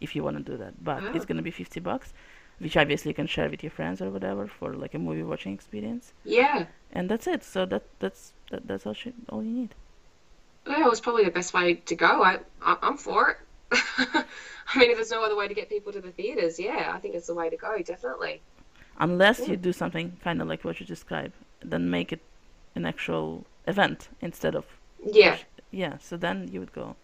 if 0.00 0.14
you 0.14 0.22
want 0.22 0.36
to 0.36 0.42
do 0.42 0.56
that. 0.58 0.84
But 0.84 1.02
oh. 1.02 1.06
it's 1.14 1.24
ah. 1.24 1.28
going 1.28 1.38
to 1.38 1.42
be 1.42 1.50
50 1.50 1.80
bucks 1.80 2.12
which 2.58 2.76
obviously 2.76 3.10
you 3.10 3.14
can 3.14 3.26
share 3.26 3.48
with 3.48 3.62
your 3.62 3.70
friends 3.70 4.02
or 4.02 4.10
whatever 4.10 4.46
for 4.46 4.74
like 4.74 4.94
a 4.94 4.98
movie 4.98 5.22
watching 5.22 5.54
experience. 5.54 6.12
Yeah. 6.24 6.66
And 6.92 7.08
that's 7.08 7.26
it. 7.26 7.44
So 7.44 7.64
that 7.66 7.84
that's 8.00 8.32
that, 8.50 8.66
that's 8.66 8.86
all, 8.86 8.94
sh- 8.94 9.08
all 9.28 9.42
you 9.42 9.50
need. 9.50 9.74
Yeah 10.66 10.84
it 10.84 10.90
was 10.90 11.00
probably 11.00 11.24
the 11.24 11.30
best 11.30 11.54
way 11.54 11.74
to 11.74 11.94
go. 11.94 12.22
I, 12.22 12.40
I 12.60 12.76
i'm 12.82 12.98
for 12.98 13.30
it 13.30 13.36
I 13.72 14.78
mean, 14.78 14.90
if 14.90 14.96
there's 14.96 15.10
no 15.10 15.24
other 15.24 15.36
way 15.36 15.48
to 15.48 15.54
get 15.54 15.68
people 15.68 15.92
to 15.92 16.00
the 16.00 16.10
theaters, 16.10 16.58
yeah, 16.58 16.92
I 16.94 16.98
think 16.98 17.14
it's 17.14 17.26
the 17.26 17.34
way 17.34 17.50
to 17.50 17.56
go, 17.56 17.78
definitely. 17.82 18.40
Unless 18.98 19.40
yeah. 19.40 19.50
you 19.50 19.56
do 19.56 19.72
something 19.72 20.16
kind 20.22 20.42
of 20.42 20.48
like 20.48 20.64
what 20.64 20.80
you 20.80 20.86
described, 20.86 21.32
then 21.62 21.90
make 21.90 22.12
it 22.12 22.20
an 22.74 22.84
actual 22.84 23.44
event 23.66 24.08
instead 24.20 24.54
of 24.54 24.64
yeah, 25.04 25.38
yeah. 25.70 25.98
So 25.98 26.16
then 26.16 26.48
you 26.52 26.60
would 26.60 26.72
go. 26.72 26.96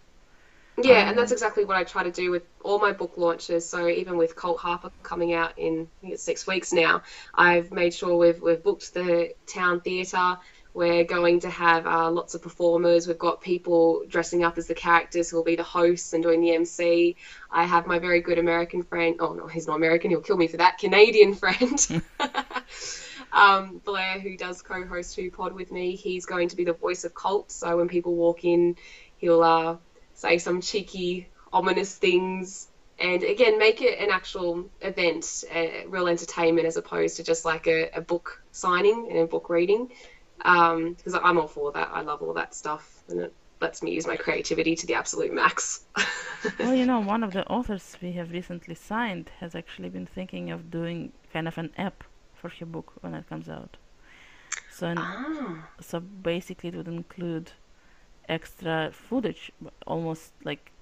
Yeah, 0.76 1.02
um, 1.02 1.10
and 1.10 1.18
that's 1.18 1.30
exactly 1.30 1.64
what 1.64 1.76
I 1.76 1.84
try 1.84 2.02
to 2.02 2.10
do 2.10 2.30
with 2.30 2.42
all 2.62 2.80
my 2.80 2.92
book 2.92 3.16
launches. 3.16 3.68
So 3.68 3.86
even 3.88 4.16
with 4.16 4.34
Colt 4.34 4.58
Harper 4.58 4.90
coming 5.02 5.32
out 5.32 5.56
in 5.56 5.82
I 5.82 6.00
think 6.00 6.14
it's 6.14 6.22
six 6.22 6.46
weeks 6.46 6.72
now, 6.72 7.02
I've 7.32 7.70
made 7.70 7.94
sure 7.94 8.16
we've 8.16 8.40
we've 8.40 8.62
booked 8.62 8.92
the 8.94 9.34
town 9.46 9.80
theatre. 9.80 10.38
We're 10.74 11.04
going 11.04 11.38
to 11.40 11.50
have 11.50 11.86
uh, 11.86 12.10
lots 12.10 12.34
of 12.34 12.42
performers. 12.42 13.06
We've 13.06 13.16
got 13.16 13.40
people 13.40 14.02
dressing 14.08 14.42
up 14.42 14.58
as 14.58 14.66
the 14.66 14.74
characters 14.74 15.30
who 15.30 15.36
will 15.36 15.44
be 15.44 15.54
the 15.54 15.62
hosts 15.62 16.12
and 16.12 16.22
doing 16.22 16.40
the 16.40 16.52
MC. 16.52 17.14
I 17.48 17.64
have 17.64 17.86
my 17.86 18.00
very 18.00 18.20
good 18.20 18.38
American 18.38 18.82
friend. 18.82 19.14
Oh, 19.20 19.34
no, 19.34 19.46
he's 19.46 19.68
not 19.68 19.76
American. 19.76 20.10
He'll 20.10 20.20
kill 20.20 20.36
me 20.36 20.48
for 20.48 20.56
that. 20.56 20.78
Canadian 20.78 21.34
friend. 21.34 22.02
um, 23.32 23.80
Blair, 23.84 24.18
who 24.18 24.36
does 24.36 24.62
co 24.62 24.84
host 24.84 25.14
Who 25.14 25.30
Pod 25.30 25.52
with 25.52 25.70
me, 25.70 25.94
he's 25.94 26.26
going 26.26 26.48
to 26.48 26.56
be 26.56 26.64
the 26.64 26.72
voice 26.72 27.04
of 27.04 27.14
Colt. 27.14 27.52
So 27.52 27.76
when 27.76 27.86
people 27.86 28.16
walk 28.16 28.44
in, 28.44 28.76
he'll 29.18 29.44
uh, 29.44 29.76
say 30.14 30.38
some 30.38 30.60
cheeky, 30.60 31.28
ominous 31.52 31.96
things 31.96 32.66
and 32.98 33.24
again 33.24 33.58
make 33.58 33.82
it 33.82 33.98
an 33.98 34.10
actual 34.10 34.70
event 34.80 35.44
a 35.50 35.84
real 35.88 36.06
entertainment 36.06 36.66
as 36.66 36.76
opposed 36.76 37.16
to 37.16 37.22
just 37.22 37.44
like 37.44 37.66
a, 37.66 37.90
a 37.94 38.00
book 38.00 38.40
signing 38.52 39.08
and 39.10 39.18
a 39.18 39.26
book 39.26 39.48
reading 39.50 39.90
because 40.38 41.14
um, 41.14 41.20
I'm 41.22 41.38
all 41.38 41.46
for 41.46 41.72
that. 41.72 41.90
I 41.92 42.00
love 42.02 42.22
all 42.22 42.34
that 42.34 42.54
stuff, 42.54 43.02
and 43.08 43.20
it 43.20 43.32
lets 43.60 43.82
me 43.82 43.92
use 43.92 44.06
my 44.06 44.16
creativity 44.16 44.74
to 44.76 44.86
the 44.86 44.94
absolute 44.94 45.32
max. 45.32 45.84
well, 46.58 46.74
you 46.74 46.86
know, 46.86 47.00
one 47.14 47.22
of 47.22 47.32
the 47.32 47.46
authors 47.48 47.96
we 48.02 48.12
have 48.12 48.30
recently 48.30 48.74
signed 48.74 49.30
has 49.40 49.54
actually 49.54 49.88
been 49.88 50.06
thinking 50.06 50.50
of 50.50 50.70
doing 50.70 51.12
kind 51.32 51.48
of 51.48 51.56
an 51.58 51.70
app 51.78 52.04
for 52.34 52.48
her 52.48 52.66
book 52.66 52.92
when 53.00 53.14
it 53.14 53.28
comes 53.28 53.48
out. 53.48 53.76
So, 54.70 54.94
ah. 54.96 55.68
so 55.80 56.00
basically, 56.00 56.68
it 56.70 56.76
would 56.76 56.88
include 56.88 57.52
extra 58.28 58.90
footage, 58.92 59.52
almost 59.86 60.32
like 60.44 60.72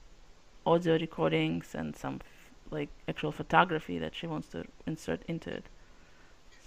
audio 0.64 0.94
recordings 0.94 1.74
and 1.74 1.96
some 1.96 2.20
f- 2.20 2.50
like 2.70 2.88
actual 3.08 3.32
photography 3.32 3.98
that 3.98 4.14
she 4.14 4.26
wants 4.26 4.48
to 4.48 4.64
insert 4.86 5.22
into 5.28 5.50
it. 5.50 5.64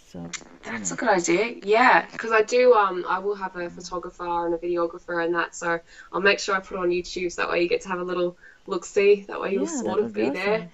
So 0.08 0.30
that's 0.64 0.92
a 0.92 0.96
good 0.96 1.10
idea. 1.10 1.56
Yeah, 1.64 2.06
because 2.12 2.32
I 2.32 2.42
do. 2.42 2.74
Um, 2.74 3.06
I 3.08 3.20
will 3.20 3.36
have 3.36 3.56
a 3.56 3.70
photographer 3.70 4.46
and 4.46 4.54
a 4.54 4.58
videographer 4.58 5.24
and 5.24 5.34
that. 5.36 5.56
So 5.56 5.80
I'll 6.14 6.22
make 6.22 6.40
sure 6.40 6.56
I 6.56 6.60
put 6.60 6.78
it 6.78 6.82
on 6.82 6.90
YouTube. 6.90 7.32
So 7.32 7.42
that 7.42 7.52
way 7.52 7.64
you 7.64 7.70
get 7.70 7.82
to 7.82 7.90
have 7.90 8.00
a 8.00 8.04
little 8.04 8.38
look 8.68 8.86
see. 8.86 9.26
That 9.28 9.42
way 9.42 9.54
you'll 9.54 9.66
yeah, 9.66 9.82
sort 9.82 10.00
of 10.00 10.14
be, 10.14 10.22
be 10.22 10.28
awesome. 10.28 10.36
there. 10.36 10.70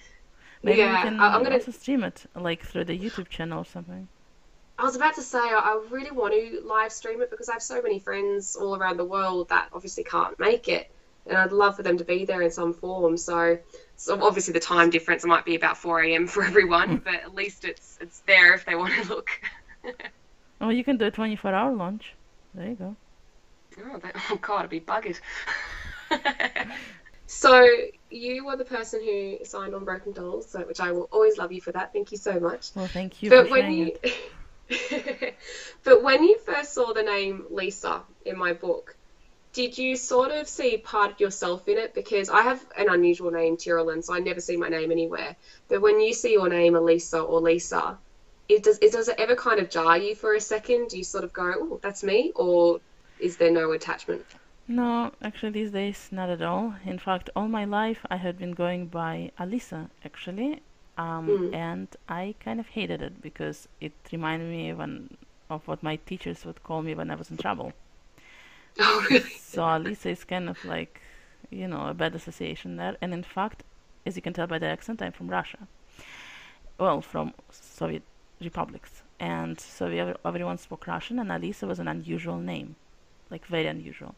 Maybe 0.63 0.79
yeah, 0.79 1.01
can 1.01 1.19
I, 1.19 1.35
am 1.35 1.43
gonna 1.43 1.55
also 1.55 1.71
stream 1.71 2.03
it 2.03 2.25
like 2.35 2.63
through 2.63 2.85
the 2.85 2.97
YouTube 2.97 3.29
channel 3.29 3.59
or 3.59 3.65
something. 3.65 4.07
I 4.77 4.83
was 4.83 4.95
about 4.95 5.15
to 5.15 5.21
say 5.21 5.39
I 5.39 5.79
really 5.89 6.11
want 6.11 6.33
to 6.33 6.61
live 6.65 6.91
stream 6.91 7.21
it 7.21 7.29
because 7.29 7.49
I 7.49 7.53
have 7.53 7.63
so 7.63 7.81
many 7.81 7.99
friends 7.99 8.55
all 8.55 8.75
around 8.75 8.97
the 8.97 9.05
world 9.05 9.49
that 9.49 9.69
obviously 9.73 10.03
can't 10.03 10.39
make 10.39 10.67
it, 10.67 10.91
and 11.27 11.37
I'd 11.37 11.51
love 11.51 11.75
for 11.75 11.83
them 11.83 11.97
to 11.97 12.03
be 12.03 12.25
there 12.25 12.41
in 12.41 12.51
some 12.51 12.73
form. 12.73 13.17
So 13.17 13.59
so 13.95 14.21
obviously 14.23 14.53
the 14.53 14.59
time 14.59 14.89
difference 14.89 15.25
might 15.25 15.45
be 15.45 15.55
about 15.55 15.77
4 15.77 16.01
a.m. 16.01 16.27
for 16.27 16.43
everyone, 16.43 16.89
hmm. 16.89 16.95
but 16.97 17.15
at 17.15 17.35
least 17.35 17.65
it's 17.65 17.97
it's 18.01 18.19
there 18.21 18.53
if 18.53 18.65
they 18.65 18.75
want 18.75 18.93
to 18.93 19.09
look. 19.09 19.29
oh, 20.61 20.69
you 20.69 20.83
can 20.83 20.97
do 20.97 21.05
a 21.05 21.11
24 21.11 21.53
hour 21.53 21.73
launch. 21.73 22.13
There 22.53 22.67
you 22.67 22.75
go. 22.75 22.95
Oh, 23.79 23.97
that, 23.99 24.15
oh 24.29 24.35
God, 24.35 24.63
I'd 24.63 24.69
be 24.69 24.81
buggered. 24.81 25.19
so 27.27 27.65
you 28.09 28.45
were 28.45 28.57
the 28.57 28.65
person 28.65 29.01
who 29.01 29.45
signed 29.45 29.73
on 29.73 29.85
Broken 29.85 30.11
Dolls, 30.11 30.49
so, 30.49 30.59
which 30.61 30.81
I 30.81 30.91
will 30.91 31.07
always 31.11 31.37
love 31.37 31.51
you 31.51 31.61
for 31.61 31.71
that. 31.71 31.93
Thank 31.93 32.11
you 32.11 32.17
so 32.17 32.39
much. 32.39 32.71
Well, 32.75 32.87
thank 32.87 33.23
you. 33.23 33.29
But 33.29 33.49
when 33.49 33.71
you, 33.71 33.95
but 35.83 36.03
when 36.03 36.23
you 36.23 36.37
first 36.39 36.73
saw 36.73 36.93
the 36.93 37.03
name 37.03 37.45
Lisa 37.49 38.01
in 38.25 38.37
my 38.37 38.53
book, 38.53 38.97
did 39.53 39.77
you 39.77 39.95
sort 39.95 40.31
of 40.31 40.47
see 40.47 40.77
part 40.77 41.11
of 41.11 41.19
yourself 41.19 41.67
in 41.67 41.77
it? 41.77 41.93
Because 41.93 42.29
I 42.29 42.41
have 42.41 42.65
an 42.77 42.89
unusual 42.89 43.31
name, 43.31 43.57
Tyrolin, 43.57 44.03
so 44.03 44.13
I 44.13 44.19
never 44.19 44.39
see 44.39 44.55
my 44.57 44.69
name 44.69 44.91
anywhere. 44.91 45.35
But 45.67 45.81
when 45.81 45.99
you 45.99 46.13
see 46.13 46.33
your 46.33 46.49
name, 46.49 46.75
Elisa 46.75 47.19
or 47.19 47.41
Lisa, 47.41 47.97
it 48.47 48.63
does 48.63 48.79
it 48.81 48.91
does 48.91 49.07
it 49.09 49.15
ever 49.19 49.35
kind 49.35 49.59
of 49.59 49.69
jar 49.69 49.97
you 49.97 50.15
for 50.15 50.33
a 50.33 50.41
second? 50.41 50.89
Do 50.89 50.97
you 50.97 51.03
sort 51.03 51.23
of 51.23 51.33
go, 51.33 51.53
"Oh, 51.57 51.79
that's 51.81 52.03
me," 52.03 52.31
or 52.35 52.79
is 53.19 53.37
there 53.37 53.51
no 53.51 53.71
attachment? 53.71 54.25
No, 54.67 55.11
actually, 55.21 55.51
these 55.51 55.71
days, 55.71 56.07
not 56.11 56.29
at 56.29 56.41
all. 56.41 56.75
In 56.85 56.97
fact, 56.97 57.29
all 57.35 57.49
my 57.49 57.65
life 57.65 58.05
I 58.09 58.15
had 58.15 58.37
been 58.39 58.51
going 58.53 58.87
by 58.87 59.31
Alisa, 59.37 59.89
actually, 60.05 60.61
um, 60.97 61.27
Mm. 61.27 61.53
and 61.53 61.87
I 62.07 62.35
kind 62.39 62.59
of 62.59 62.67
hated 62.67 63.01
it 63.01 63.21
because 63.21 63.67
it 63.81 63.91
reminded 64.13 64.49
me 64.49 64.69
of, 64.69 64.77
when, 64.77 65.17
of 65.49 65.67
what 65.67 65.83
my 65.83 65.97
teachers 65.97 66.45
would 66.45 66.63
call 66.63 66.81
me 66.81 66.93
when 66.95 67.11
I 67.11 67.15
was 67.15 67.29
in 67.31 67.37
trouble. 67.37 67.73
Oh, 68.79 69.05
really? 69.09 69.29
So 69.37 69.61
Alisa 69.61 70.11
is 70.11 70.23
kind 70.23 70.49
of 70.49 70.63
like, 70.65 71.01
you 71.49 71.67
know, 71.67 71.87
a 71.87 71.93
bad 71.93 72.15
association 72.15 72.77
there. 72.77 72.97
And 73.01 73.13
in 73.13 73.23
fact, 73.23 73.63
as 74.05 74.15
you 74.15 74.21
can 74.21 74.33
tell 74.33 74.47
by 74.47 74.59
the 74.59 74.67
accent, 74.67 75.01
I'm 75.01 75.11
from 75.11 75.29
Russia. 75.29 75.67
Well, 76.77 77.01
from 77.01 77.33
Soviet 77.51 78.03
republics. 78.39 79.03
And 79.19 79.59
so 79.59 79.87
we, 79.87 79.99
everyone 80.25 80.57
spoke 80.57 80.87
Russian, 80.87 81.19
and 81.19 81.29
Alisa 81.29 81.67
was 81.67 81.79
an 81.79 81.87
unusual 81.87 82.37
name, 82.37 82.75
like 83.29 83.45
very 83.45 83.67
unusual. 83.67 84.15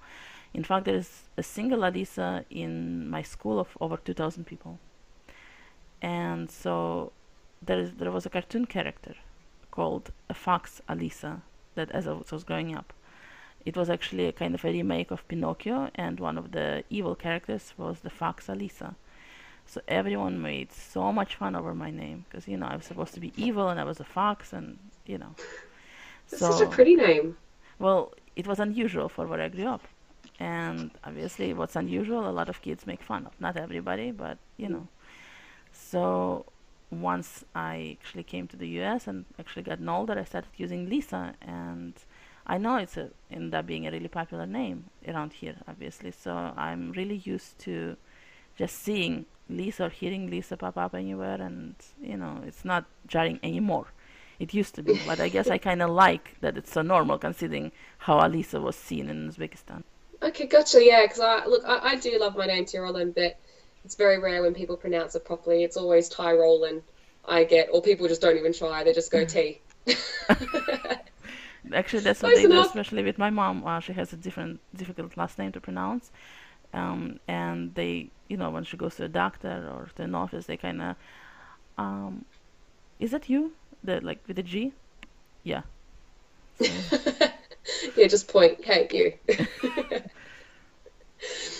In 0.53 0.63
fact, 0.63 0.85
there 0.85 0.95
is 0.95 1.23
a 1.35 1.43
single 1.43 1.79
Alisa 1.79 2.45
in 2.49 3.09
my 3.09 3.21
school 3.21 3.59
of 3.59 3.75
over 3.81 3.97
2,000 3.97 4.45
people. 4.45 4.79
And 6.01 6.49
so 6.49 7.11
there, 7.61 7.79
is, 7.79 7.93
there 7.93 8.11
was 8.11 8.25
a 8.25 8.29
cartoon 8.29 8.65
character 8.65 9.15
called 9.71 10.11
a 10.29 10.33
fox 10.33 10.81
Alisa 10.87 11.41
that 11.75 11.91
as 11.91 12.07
I 12.07 12.13
was 12.13 12.43
growing 12.43 12.75
up. 12.75 12.93
It 13.65 13.77
was 13.77 13.89
actually 13.89 14.27
a 14.27 14.31
kind 14.31 14.53
of 14.55 14.65
a 14.65 14.71
remake 14.71 15.11
of 15.11 15.27
Pinocchio, 15.27 15.89
and 15.95 16.19
one 16.19 16.37
of 16.37 16.51
the 16.51 16.83
evil 16.89 17.15
characters 17.15 17.73
was 17.77 17.99
the 18.01 18.09
fox 18.09 18.47
Alisa. 18.47 18.95
So 19.65 19.81
everyone 19.87 20.41
made 20.41 20.71
so 20.73 21.13
much 21.13 21.35
fun 21.35 21.55
over 21.55 21.73
my 21.73 21.89
name 21.89 22.25
because 22.29 22.47
you 22.47 22.57
know 22.57 22.67
I 22.67 22.75
was 22.75 22.85
supposed 22.85 23.13
to 23.13 23.21
be 23.21 23.31
evil 23.37 23.69
and 23.69 23.79
I 23.79 23.85
was 23.85 23.99
a 23.99 24.03
fox, 24.03 24.53
and 24.53 24.77
you 25.05 25.17
know. 25.17 25.35
That's 26.29 26.39
so 26.39 26.51
such 26.51 26.67
a 26.67 26.69
pretty 26.69 26.95
name. 26.95 27.37
well, 27.79 28.13
it 28.35 28.47
was 28.47 28.59
unusual 28.59 29.09
for 29.09 29.27
where 29.27 29.41
I 29.41 29.49
grew 29.49 29.67
up, 29.67 29.83
and 30.39 30.91
obviously, 31.03 31.53
what's 31.53 31.75
unusual, 31.75 32.29
a 32.29 32.31
lot 32.31 32.49
of 32.49 32.61
kids 32.61 32.85
make 32.85 33.01
fun 33.01 33.25
of. 33.25 33.33
Not 33.39 33.57
everybody, 33.57 34.11
but 34.11 34.37
you 34.57 34.69
know. 34.69 34.87
So 35.71 36.45
once 36.91 37.43
I 37.55 37.97
actually 37.99 38.23
came 38.23 38.47
to 38.47 38.57
the 38.57 38.67
U.S. 38.79 39.07
and 39.07 39.25
actually 39.39 39.63
got 39.63 39.79
older, 39.87 40.17
I 40.17 40.23
started 40.23 40.49
using 40.57 40.89
Lisa, 40.89 41.35
and 41.41 41.93
I 42.45 42.57
know 42.57 42.77
it's 42.77 42.97
a, 42.97 43.09
ended 43.31 43.55
up 43.55 43.65
being 43.65 43.87
a 43.87 43.91
really 43.91 44.07
popular 44.07 44.45
name 44.45 44.85
around 45.07 45.33
here, 45.33 45.55
obviously. 45.67 46.11
So 46.11 46.31
I'm 46.33 46.91
really 46.91 47.17
used 47.17 47.59
to 47.59 47.95
just 48.57 48.79
seeing 48.79 49.25
Lisa 49.49 49.85
or 49.85 49.89
hearing 49.89 50.29
Lisa 50.29 50.57
pop 50.57 50.77
up 50.77 50.93
anywhere, 50.93 51.41
and 51.41 51.75
you 52.01 52.17
know, 52.17 52.41
it's 52.45 52.65
not 52.65 52.85
jarring 53.07 53.39
anymore. 53.43 53.87
It 54.39 54.53
used 54.53 54.75
to 54.75 54.83
be, 54.83 54.99
but 55.05 55.19
I 55.19 55.29
guess 55.29 55.47
I 55.47 55.57
kind 55.69 55.81
of 55.81 55.89
like 55.89 56.35
that 56.41 56.57
it's 56.57 56.71
so 56.71 56.81
normal 56.81 57.17
considering 57.17 57.71
how 57.99 58.19
Alisa 58.19 58.61
was 58.61 58.75
seen 58.75 59.09
in 59.09 59.31
Uzbekistan. 59.31 59.83
Okay, 60.21 60.47
gotcha. 60.47 60.83
Yeah, 60.83 61.03
because 61.03 61.19
I 61.19 61.45
look, 61.45 61.63
I, 61.65 61.91
I 61.91 61.95
do 61.95 62.17
love 62.19 62.35
my 62.35 62.45
name 62.45 62.65
Tyrolin, 62.65 63.13
but 63.13 63.37
it's 63.85 63.95
very 63.95 64.19
rare 64.19 64.41
when 64.41 64.53
people 64.53 64.77
pronounce 64.77 65.15
it 65.15 65.25
properly. 65.25 65.63
It's 65.63 65.77
always 65.77 66.09
Tyrolyn. 66.09 66.81
I 67.25 67.45
get, 67.45 67.69
or 67.71 67.81
people 67.81 68.07
just 68.07 68.21
don't 68.21 68.37
even 68.37 68.53
try. 68.53 68.83
They 68.83 68.93
just 68.93 69.11
go 69.11 69.23
T. 69.23 69.61
Actually, 71.73 72.01
that's 72.01 72.21
what 72.23 72.33
Close 72.33 72.35
they 72.35 72.45
do, 72.45 72.59
especially 72.59 73.03
with 73.03 73.17
my 73.17 73.29
mom. 73.29 73.65
Uh, 73.65 73.79
she 73.79 73.93
has 73.93 74.11
a 74.13 74.17
different, 74.17 74.59
difficult 74.75 75.15
last 75.17 75.37
name 75.37 75.51
to 75.53 75.61
pronounce, 75.61 76.11
um, 76.73 77.19
and 77.27 77.73
they, 77.75 78.11
you 78.27 78.37
know, 78.37 78.49
when 78.49 78.63
she 78.63 78.77
goes 78.77 78.95
to 78.95 79.05
a 79.05 79.09
doctor 79.09 79.69
or 79.71 79.89
to 79.95 80.03
an 80.03 80.15
office, 80.15 80.45
they 80.45 80.57
kind 80.57 80.81
of, 80.81 80.95
um, 81.77 82.25
is 82.99 83.11
that 83.11 83.29
you? 83.29 83.53
The 83.83 84.01
like 84.01 84.21
with 84.27 84.37
the 84.37 84.43
G? 84.43 84.73
Yeah. 85.43 85.63
So, 86.59 86.67
yeah, 87.95 88.07
just 88.07 88.27
point. 88.27 88.63
Hey, 88.63 88.87
you. 88.91 89.35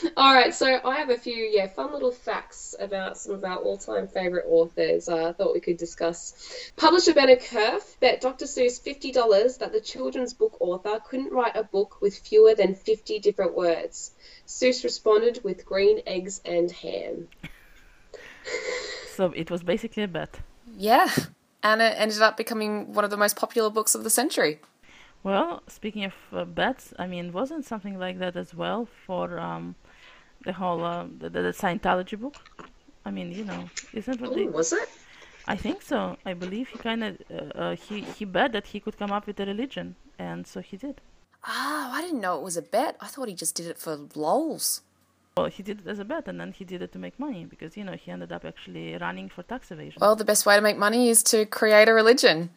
All 0.17 0.33
right, 0.33 0.53
so 0.53 0.79
I 0.83 0.97
have 0.97 1.09
a 1.09 1.17
few, 1.17 1.35
yeah, 1.35 1.67
fun 1.67 1.91
little 1.93 2.11
facts 2.11 2.75
about 2.79 3.17
some 3.17 3.33
of 3.33 3.43
our 3.43 3.57
all-time 3.57 4.07
favorite 4.07 4.45
authors. 4.47 5.07
uh, 5.07 5.29
I 5.29 5.33
thought 5.33 5.53
we 5.53 5.59
could 5.59 5.77
discuss. 5.77 6.71
Publisher 6.75 7.13
Bennett 7.13 7.41
Cerf 7.41 7.99
bet 7.99 8.21
Dr. 8.21 8.45
Seuss 8.45 8.81
fifty 8.81 9.11
dollars 9.11 9.57
that 9.57 9.71
the 9.71 9.81
children's 9.81 10.33
book 10.33 10.57
author 10.59 10.99
couldn't 11.07 11.31
write 11.31 11.55
a 11.55 11.63
book 11.63 12.01
with 12.01 12.17
fewer 12.17 12.55
than 12.55 12.75
fifty 12.75 13.19
different 13.19 13.55
words. 13.55 14.11
Seuss 14.47 14.83
responded 14.83 15.43
with 15.43 15.65
green 15.65 16.01
eggs 16.05 16.41
and 16.45 16.71
ham. 16.71 17.27
so 19.15 19.31
it 19.35 19.49
was 19.49 19.63
basically 19.63 20.03
a 20.03 20.07
bet. 20.07 20.39
Yeah. 20.77 21.09
And 21.61 21.81
it 21.81 21.93
ended 21.97 22.21
up 22.21 22.35
becoming 22.35 22.93
one 22.93 23.05
of 23.05 23.11
the 23.11 23.17
most 23.17 23.37
popular 23.37 23.69
books 23.69 23.95
of 23.95 24.03
the 24.03 24.09
century. 24.09 24.59
Well, 25.23 25.63
speaking 25.67 26.03
of 26.03 26.13
uh, 26.33 26.43
bets, 26.43 26.93
I 26.99 27.07
mean, 27.07 27.31
wasn't 27.31 27.65
something 27.65 27.97
like 27.97 28.19
that 28.19 28.35
as 28.35 28.53
well 28.53 28.89
for 29.05 29.39
um, 29.39 29.75
the 30.43 30.53
whole 30.53 30.83
uh, 30.83 31.05
the, 31.19 31.29
the, 31.29 31.39
Scientology 31.51 32.19
book? 32.19 32.35
I 33.05 33.11
mean, 33.11 33.31
you 33.31 33.45
know, 33.45 33.69
isn't 33.93 34.21
what 34.21 34.35
they? 34.35 34.45
Was 34.45 34.73
it? 34.73 34.89
I 35.47 35.55
think 35.55 35.81
so. 35.81 36.17
I 36.25 36.33
believe 36.33 36.69
he 36.69 36.77
kind 36.77 37.03
of 37.03 37.17
uh, 37.29 37.59
uh, 37.59 37.75
he 37.75 38.01
he 38.01 38.25
bet 38.25 38.53
that 38.53 38.67
he 38.67 38.79
could 38.79 38.97
come 38.97 39.11
up 39.11 39.27
with 39.27 39.39
a 39.39 39.45
religion, 39.45 39.95
and 40.17 40.47
so 40.47 40.61
he 40.61 40.77
did. 40.77 41.01
Oh, 41.45 41.91
I 41.93 42.01
didn't 42.01 42.21
know 42.21 42.37
it 42.37 42.43
was 42.43 42.55
a 42.55 42.61
bet. 42.61 42.95
I 43.01 43.07
thought 43.07 43.27
he 43.27 43.35
just 43.35 43.55
did 43.55 43.67
it 43.67 43.77
for 43.77 43.99
lols. 44.15 44.81
Well, 45.35 45.47
he 45.47 45.63
did 45.63 45.81
it 45.81 45.87
as 45.87 45.99
a 45.99 46.05
bet, 46.05 46.27
and 46.27 46.39
then 46.39 46.51
he 46.51 46.63
did 46.63 46.81
it 46.81 46.91
to 46.93 46.99
make 46.99 47.19
money 47.19 47.43
because 47.43 47.75
you 47.75 47.83
know 47.83 47.93
he 47.93 48.11
ended 48.11 48.31
up 48.31 48.45
actually 48.45 48.95
running 48.95 49.29
for 49.29 49.43
tax 49.43 49.71
evasion. 49.71 49.99
Well, 49.99 50.15
the 50.15 50.25
best 50.25 50.45
way 50.45 50.55
to 50.55 50.61
make 50.61 50.77
money 50.77 51.09
is 51.09 51.23
to 51.23 51.45
create 51.45 51.89
a 51.89 51.93
religion. 51.93 52.51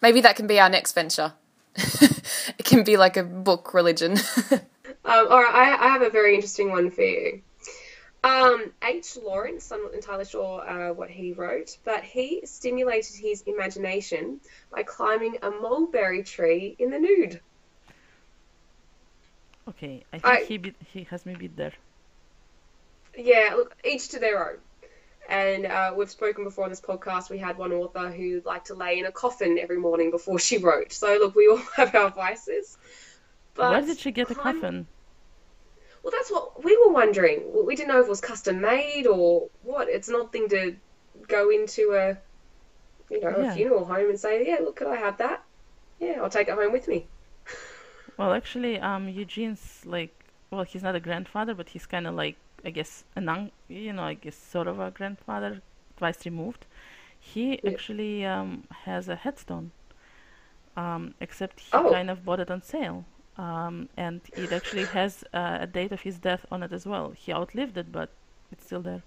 Maybe 0.00 0.20
that 0.20 0.36
can 0.36 0.46
be 0.46 0.58
our 0.58 0.70
next 0.70 0.92
venture. 0.92 1.34
it 1.76 2.64
can 2.64 2.84
be 2.84 2.96
like 2.96 3.16
a 3.16 3.22
book 3.22 3.74
religion. 3.74 4.16
Um, 5.12 5.28
right, 5.28 5.54
I, 5.80 5.86
I 5.86 5.88
have 5.88 6.02
a 6.02 6.10
very 6.10 6.34
interesting 6.34 6.70
one 6.70 6.90
for 6.90 7.02
you. 7.02 7.42
Um, 8.24 8.72
H. 8.84 9.16
Lawrence, 9.16 9.70
I'm 9.72 9.82
not 9.82 9.94
entirely 9.94 10.24
sure 10.24 10.60
uh, 10.66 10.92
what 10.92 11.10
he 11.10 11.32
wrote, 11.32 11.76
but 11.84 12.04
he 12.04 12.42
stimulated 12.46 13.16
his 13.16 13.42
imagination 13.42 14.40
by 14.70 14.84
climbing 14.84 15.38
a 15.42 15.50
mulberry 15.50 16.22
tree 16.22 16.76
in 16.78 16.90
the 16.90 16.98
nude. 17.00 17.40
okay, 19.68 20.04
I 20.12 20.18
think 20.18 20.24
I- 20.24 20.44
he 20.44 20.58
beat, 20.58 20.76
he 20.92 21.04
has 21.10 21.26
me 21.26 21.34
beat 21.34 21.56
there. 21.56 21.72
Yeah, 23.16 23.54
look, 23.56 23.76
each 23.84 24.08
to 24.10 24.18
their 24.20 24.50
own. 24.52 24.58
And 25.28 25.66
uh, 25.66 25.92
we've 25.96 26.10
spoken 26.10 26.44
before 26.44 26.64
on 26.64 26.70
this 26.70 26.80
podcast. 26.80 27.28
We 27.28 27.38
had 27.38 27.58
one 27.58 27.72
author 27.72 28.10
who 28.10 28.40
liked 28.44 28.68
to 28.68 28.74
lay 28.74 28.98
in 28.98 29.06
a 29.06 29.12
coffin 29.12 29.58
every 29.58 29.78
morning 29.78 30.10
before 30.10 30.38
she 30.38 30.58
wrote. 30.58 30.92
So 30.92 31.18
look, 31.20 31.34
we 31.34 31.48
all 31.48 31.58
have 31.76 31.94
our 31.94 32.10
vices. 32.10 32.76
But 33.54 33.70
Where 33.70 33.80
did 33.82 33.98
she 33.98 34.10
get 34.12 34.30
a 34.30 34.34
coffin? 34.34 34.86
Well, 36.02 36.10
that's 36.10 36.30
what 36.30 36.64
we 36.64 36.76
were 36.76 36.92
wondering. 36.92 37.42
We 37.66 37.76
didn't 37.76 37.88
know 37.88 38.00
if 38.00 38.06
it 38.06 38.10
was 38.10 38.20
custom 38.20 38.60
made 38.60 39.06
or 39.06 39.48
what. 39.62 39.88
It's 39.88 40.08
an 40.08 40.16
odd 40.16 40.32
thing 40.32 40.48
to 40.48 40.74
go 41.28 41.50
into 41.50 41.92
a, 41.94 42.16
you 43.12 43.20
know, 43.20 43.36
Yeah. 43.38 43.52
a 43.52 43.54
funeral 43.54 43.84
home 43.84 44.10
and 44.10 44.18
say, 44.18 44.46
"Yeah, 44.46 44.58
look, 44.60 44.76
could 44.76 44.88
I 44.88 44.96
have 44.96 45.18
that? 45.18 45.42
Yeah, 46.00 46.20
I'll 46.22 46.30
take 46.30 46.48
it 46.48 46.54
home 46.54 46.72
with 46.72 46.88
me." 46.88 47.06
Well, 48.18 48.34
actually, 48.34 48.78
um, 48.78 49.08
Eugene's 49.08 49.86
like, 49.86 50.12
well, 50.50 50.64
he's 50.64 50.82
not 50.82 50.94
a 50.94 51.00
grandfather, 51.00 51.54
but 51.54 51.70
he's 51.70 51.86
kind 51.86 52.06
of 52.06 52.14
like, 52.14 52.36
I 52.62 52.68
guess, 52.70 53.04
an 53.16 53.26
un- 53.28 53.50
you 53.68 53.92
know, 53.94 54.02
I 54.02 54.14
guess 54.14 54.36
sort 54.36 54.68
of 54.68 54.78
a 54.80 54.90
grandfather, 54.90 55.62
twice 55.96 56.24
removed. 56.26 56.66
He 57.18 57.58
Yeah. 57.62 57.70
actually 57.70 58.24
um, 58.26 58.64
has 58.84 59.08
a 59.08 59.16
headstone, 59.16 59.70
um, 60.76 61.14
except 61.20 61.60
he 61.60 61.68
Oh. 61.72 61.90
kind 61.90 62.10
of 62.10 62.24
bought 62.24 62.38
it 62.40 62.50
on 62.50 62.60
sale. 62.62 63.04
Um, 63.38 63.88
and 63.96 64.20
it 64.36 64.52
actually 64.52 64.84
has 64.84 65.24
uh, 65.32 65.58
a 65.60 65.66
date 65.66 65.92
of 65.92 66.02
his 66.02 66.18
death 66.18 66.44
on 66.50 66.62
it 66.62 66.72
as 66.72 66.86
well. 66.86 67.12
He 67.16 67.32
outlived 67.32 67.78
it, 67.78 67.90
but 67.90 68.10
it's 68.50 68.66
still 68.66 68.82
there. 68.82 69.02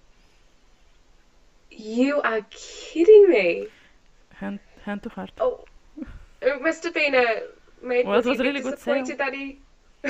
You 1.70 2.22
are 2.22 2.42
kidding 2.50 3.30
me. 3.30 3.68
Hand, 4.34 4.60
hand 4.84 5.04
to 5.04 5.10
heart. 5.10 5.32
Oh, 5.40 5.66
it 6.42 6.62
must 6.62 6.84
have 6.84 6.94
been 6.94 7.16
a. 7.16 7.42
Made, 7.84 8.08
Well, 8.08 8.16
it 8.16 8.18
was, 8.18 8.26
was 8.26 8.40
a 8.40 8.44
a 8.44 8.46
really 8.46 8.62
disappointed 8.62 9.18
that 9.20 9.34
he? 9.34 9.60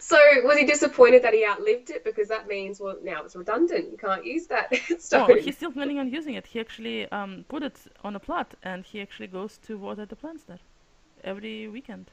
so 0.00 0.18
was 0.44 0.58
he 0.58 0.66
disappointed 0.66 1.22
that 1.22 1.32
he 1.32 1.46
outlived 1.46 1.88
it? 1.90 2.04
Because 2.04 2.28
that 2.28 2.46
means, 2.46 2.78
well, 2.78 2.96
now 3.02 3.22
it's 3.24 3.36
redundant. 3.36 3.90
You 3.90 3.96
can't 3.96 4.24
use 4.24 4.46
that 4.48 4.74
stone. 4.98 5.30
Oh, 5.30 5.34
he's 5.36 5.56
still 5.56 5.72
planning 5.72 5.98
on 5.98 6.10
using 6.12 6.34
it. 6.34 6.46
He 6.46 6.60
actually 6.60 7.10
um, 7.10 7.44
put 7.48 7.62
it 7.62 7.78
on 8.04 8.16
a 8.16 8.20
plot, 8.20 8.54
and 8.62 8.84
he 8.84 9.00
actually 9.00 9.28
goes 9.28 9.58
to 9.66 9.78
water 9.78 10.04
the 10.04 10.16
plants 10.16 10.42
there 10.44 10.60
every 11.24 11.68
weekend. 11.68 12.10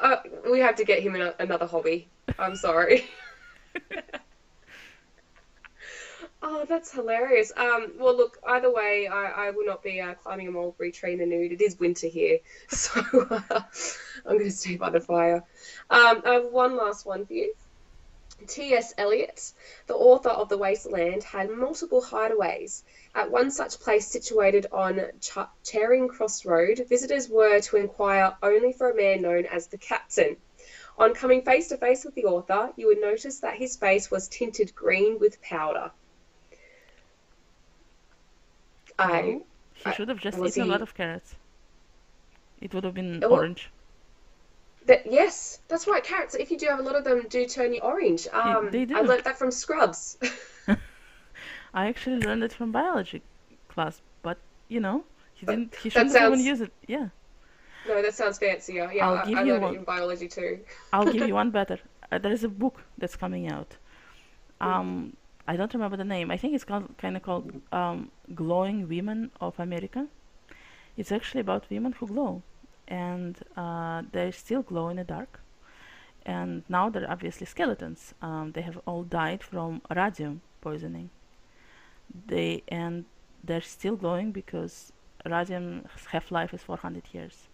Uh, 0.00 0.16
we 0.50 0.60
have 0.60 0.76
to 0.76 0.84
get 0.84 1.02
him 1.02 1.14
an- 1.14 1.34
another 1.38 1.66
hobby. 1.66 2.08
I'm 2.38 2.56
sorry. 2.56 3.04
Oh, 6.46 6.66
that's 6.68 6.92
hilarious. 6.92 7.52
Um, 7.56 7.92
well, 7.98 8.14
look, 8.14 8.36
either 8.46 8.70
way, 8.70 9.08
I, 9.08 9.46
I 9.46 9.50
will 9.52 9.64
not 9.64 9.82
be 9.82 10.02
uh, 10.02 10.12
climbing 10.12 10.46
a 10.48 10.50
mulberry 10.50 10.92
tree 10.92 11.14
in 11.14 11.18
the 11.18 11.24
nude. 11.24 11.52
It 11.52 11.62
is 11.62 11.78
winter 11.78 12.06
here, 12.06 12.40
so 12.68 13.00
uh, 13.30 13.62
I'm 14.26 14.36
going 14.36 14.44
to 14.44 14.50
stay 14.50 14.76
by 14.76 14.90
the 14.90 15.00
fire. 15.00 15.42
Um, 15.88 16.22
I 16.26 16.34
have 16.34 16.52
one 16.52 16.76
last 16.76 17.06
one 17.06 17.24
for 17.24 17.32
you. 17.32 17.54
T.S. 18.46 18.94
Eliot, 18.98 19.52
the 19.86 19.94
author 19.94 20.30
of 20.30 20.48
The 20.48 20.58
Wasteland, 20.58 21.22
had 21.22 21.50
multiple 21.50 22.02
hideaways. 22.02 22.82
At 23.14 23.30
one 23.30 23.50
such 23.50 23.80
place 23.80 24.06
situated 24.06 24.66
on 24.72 25.00
Ch- 25.20 25.38
Charing 25.62 26.08
Cross 26.08 26.44
Road, 26.44 26.84
visitors 26.88 27.28
were 27.28 27.60
to 27.60 27.76
inquire 27.76 28.36
only 28.42 28.72
for 28.72 28.90
a 28.90 28.94
man 28.94 29.22
known 29.22 29.46
as 29.46 29.66
the 29.68 29.78
Captain. 29.78 30.36
On 30.96 31.12
coming 31.12 31.42
face 31.42 31.68
to 31.68 31.76
face 31.76 32.04
with 32.04 32.14
the 32.14 32.24
author, 32.26 32.72
you 32.76 32.86
would 32.86 33.00
notice 33.00 33.40
that 33.40 33.56
his 33.56 33.76
face 33.76 34.10
was 34.10 34.28
tinted 34.28 34.74
green 34.74 35.18
with 35.18 35.42
powder. 35.42 35.90
I 38.98 39.40
He 39.74 39.92
should 39.92 40.08
have 40.08 40.20
just 40.20 40.38
eaten 40.38 40.62
a 40.62 40.66
lot 40.66 40.82
of 40.82 40.94
carrots. 40.94 41.34
It 42.60 42.72
would 42.72 42.84
have 42.84 42.94
been 42.94 43.22
Oh, 43.24 43.30
orange. 43.30 43.70
That 44.86 45.10
yes, 45.10 45.60
that's 45.68 45.86
right. 45.86 46.02
Carrots, 46.02 46.34
if 46.34 46.50
you 46.50 46.58
do 46.58 46.66
have 46.66 46.78
a 46.80 46.82
lot 46.82 46.96
of 46.96 47.04
them, 47.04 47.26
do 47.28 47.46
turn 47.46 47.72
you 47.74 47.80
orange. 47.80 48.26
Um, 48.32 48.70
they 48.70 48.84
do. 48.84 48.96
I 48.96 49.00
learnt 49.00 49.24
that 49.24 49.38
from 49.38 49.50
Scrubs. 49.50 50.18
I 51.74 51.88
actually 51.88 52.20
learned 52.20 52.44
it 52.44 52.52
from 52.52 52.72
biology 52.72 53.22
class, 53.68 54.00
but 54.22 54.38
you 54.68 54.80
know, 54.80 55.04
he 55.34 55.46
didn't. 55.46 55.74
He 55.76 55.90
shouldn't 55.90 56.14
have 56.16 56.32
even 56.32 56.44
use 56.44 56.60
it. 56.60 56.72
Yeah, 56.86 57.08
no, 57.88 58.00
that 58.02 58.14
sounds 58.14 58.38
fancier. 58.38 58.90
Yeah, 58.92 59.08
I'll 59.08 59.18
I, 59.18 59.24
give 59.26 59.38
I 59.38 59.42
you 59.42 59.52
learned 59.52 59.62
one. 59.64 59.74
it 59.74 59.78
in 59.78 59.84
biology 59.84 60.28
too. 60.28 60.60
I'll 60.92 61.10
give 61.10 61.26
you 61.28 61.34
one 61.42 61.50
better. 61.50 61.78
Uh, 62.10 62.18
there 62.18 62.32
is 62.32 62.44
a 62.44 62.48
book 62.48 62.82
that's 62.98 63.16
coming 63.16 63.50
out. 63.50 63.76
Um, 64.60 65.16
I 65.46 65.56
don't 65.56 65.72
remember 65.74 65.96
the 65.96 66.04
name. 66.04 66.30
I 66.30 66.36
think 66.36 66.54
it's 66.54 66.64
called 66.64 66.96
kind 66.98 67.16
of 67.16 67.22
called 67.22 67.60
um, 67.72 68.10
"Glowing 68.34 68.88
Women 68.88 69.30
of 69.40 69.58
America." 69.58 70.06
It's 70.96 71.10
actually 71.12 71.40
about 71.40 71.68
women 71.70 71.92
who 71.92 72.06
glow, 72.06 72.42
and 72.88 73.38
uh, 73.56 74.02
they 74.12 74.30
still 74.30 74.62
glow 74.62 74.88
in 74.88 74.96
the 74.96 75.04
dark. 75.04 75.40
And 76.26 76.62
now 76.68 76.88
they're 76.88 77.10
obviously 77.10 77.46
skeletons. 77.46 78.14
Um, 78.22 78.52
they 78.52 78.62
have 78.62 78.80
all 78.86 79.02
died 79.02 79.42
from 79.42 79.82
radium 79.94 80.40
poisoning. 80.60 81.10
They 82.26 82.62
and 82.68 83.04
they're 83.42 83.60
still 83.60 83.96
glowing 83.96 84.32
because 84.32 84.92
radium 85.26 85.86
half 86.12 86.30
life 86.30 86.54
is 86.54 86.62
400 86.62 87.02
years. 87.12 87.48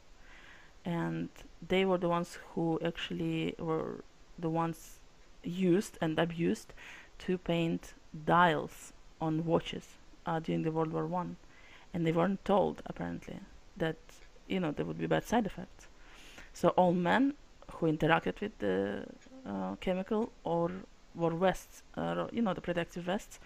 And 0.84 1.28
they 1.66 1.84
were 1.84 1.98
the 1.98 2.08
ones 2.08 2.38
who 2.54 2.80
actually 2.84 3.54
were 3.58 4.04
the 4.38 4.48
ones 4.48 5.00
used 5.42 5.98
and 6.00 6.18
abused 6.18 6.72
to 7.18 7.38
paint 7.38 7.94
dials 8.26 8.92
on 9.20 9.44
watches 9.44 9.86
uh, 10.26 10.38
during 10.40 10.62
the 10.62 10.70
World 10.70 10.92
War 10.92 11.06
One, 11.06 11.36
and 11.92 12.06
they 12.06 12.12
weren't 12.12 12.44
told 12.44 12.82
apparently 12.86 13.40
that 13.76 13.96
you 14.50 14.60
know 14.60 14.72
there 14.72 14.84
would 14.84 14.98
be 14.98 15.06
bad 15.06 15.24
side 15.24 15.46
effects. 15.46 15.86
So 16.52 16.70
all 16.70 16.92
men 16.92 17.34
who 17.74 17.86
interacted 17.86 18.40
with 18.40 18.58
the 18.58 19.06
uh, 19.46 19.76
chemical 19.76 20.32
or 20.44 20.70
wore 21.14 21.32
vests, 21.32 21.82
uh, 21.96 22.26
you 22.32 22.42
know, 22.42 22.54
the 22.54 22.60
protective 22.60 23.04
vests, 23.04 23.38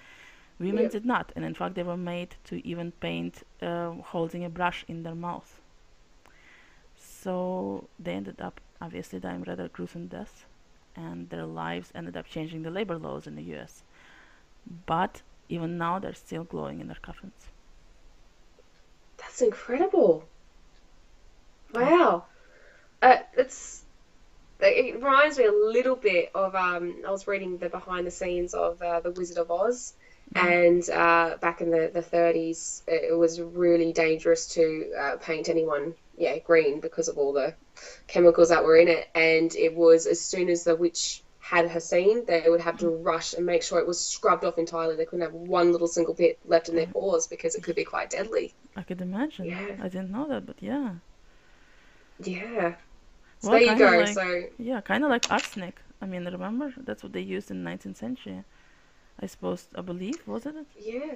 women 0.58 0.88
did 0.88 1.04
not, 1.04 1.32
and 1.36 1.44
in 1.44 1.54
fact 1.54 1.74
they 1.74 1.82
were 1.82 1.96
made 1.96 2.36
to 2.44 2.66
even 2.66 2.92
paint 2.92 3.42
uh, 3.62 3.90
holding 4.12 4.44
a 4.44 4.48
brush 4.48 4.84
in 4.88 5.02
their 5.02 5.14
mouth. 5.14 5.60
So 6.96 7.88
they 7.98 8.12
ended 8.12 8.40
up 8.40 8.60
obviously 8.80 9.20
dying 9.20 9.42
rather 9.46 9.68
gruesome 9.68 10.06
deaths, 10.08 10.44
and 10.96 11.28
their 11.30 11.46
lives 11.46 11.92
ended 11.94 12.16
up 12.16 12.26
changing 12.26 12.62
the 12.62 12.70
labor 12.70 12.98
laws 12.98 13.26
in 13.26 13.34
the 13.36 13.42
U.S. 13.54 13.82
But 14.86 15.22
even 15.48 15.76
now, 15.78 15.98
they're 15.98 16.14
still 16.14 16.44
glowing 16.44 16.80
in 16.80 16.88
their 16.88 16.98
coffins. 17.02 17.48
That's 19.18 19.42
incredible. 19.42 20.28
Wow. 21.82 22.24
Uh, 23.02 23.18
it's 23.36 23.82
it 24.60 24.94
reminds 24.94 25.38
me 25.38 25.44
a 25.44 25.52
little 25.52 25.96
bit 25.96 26.30
of 26.34 26.54
um, 26.54 27.02
I 27.06 27.10
was 27.10 27.26
reading 27.26 27.58
the 27.58 27.68
behind 27.68 28.06
the 28.06 28.10
scenes 28.10 28.54
of 28.54 28.80
uh, 28.80 29.00
the 29.00 29.10
Wizard 29.10 29.38
of 29.38 29.50
Oz, 29.50 29.92
and 30.34 30.88
uh, 30.88 31.36
back 31.40 31.60
in 31.60 31.70
the, 31.70 31.90
the 31.92 32.00
30s, 32.00 32.82
it, 32.86 33.10
it 33.10 33.18
was 33.18 33.40
really 33.40 33.92
dangerous 33.92 34.46
to 34.54 34.92
uh, 34.98 35.16
paint 35.16 35.48
anyone 35.48 35.94
yeah 36.16 36.38
green 36.38 36.80
because 36.80 37.08
of 37.08 37.18
all 37.18 37.32
the 37.32 37.54
chemicals 38.06 38.48
that 38.48 38.64
were 38.64 38.76
in 38.76 38.88
it, 38.88 39.08
and 39.14 39.54
it 39.54 39.74
was 39.74 40.06
as 40.06 40.20
soon 40.20 40.48
as 40.48 40.64
the 40.64 40.76
witch 40.76 41.22
had 41.44 41.68
her 41.68 41.80
scene, 41.80 42.24
they 42.24 42.44
would 42.46 42.62
have 42.62 42.78
to 42.78 42.88
rush 42.88 43.34
and 43.34 43.44
make 43.44 43.62
sure 43.62 43.78
it 43.78 43.86
was 43.86 44.00
scrubbed 44.00 44.46
off 44.46 44.56
entirely. 44.56 44.96
They 44.96 45.04
couldn't 45.04 45.26
have 45.26 45.34
one 45.34 45.72
little 45.72 45.86
single 45.86 46.14
bit 46.14 46.38
left 46.46 46.70
in 46.70 46.74
their 46.74 46.86
pores 46.86 47.26
because 47.26 47.54
it 47.54 47.62
could 47.62 47.76
be 47.76 47.84
quite 47.84 48.08
deadly. 48.08 48.54
I 48.74 48.82
could 48.82 49.02
imagine. 49.02 49.44
Yeah. 49.44 49.76
I 49.82 49.88
didn't 49.88 50.10
know 50.10 50.26
that, 50.28 50.46
but 50.46 50.56
yeah, 50.60 50.94
Yeah. 52.18 52.76
So 53.40 53.50
Well, 53.50 53.52
there 53.52 53.62
you 53.62 53.76
go. 53.76 53.96
like- 53.98 54.14
so 54.14 54.42
yeah, 54.58 54.80
kind 54.80 55.04
of 55.04 55.10
like 55.10 55.30
arsenic. 55.30 55.80
I 56.00 56.06
mean, 56.06 56.24
remember 56.24 56.72
that's 56.76 57.02
what 57.02 57.12
they 57.12 57.20
used 57.20 57.50
in 57.50 57.58
the 57.58 57.64
19th 57.64 57.96
century. 57.96 58.44
I 59.20 59.26
suppose, 59.26 59.68
I 59.76 59.82
believe, 59.82 60.26
wasn't 60.26 60.58
it? 60.58 60.66
yeah, 60.78 61.14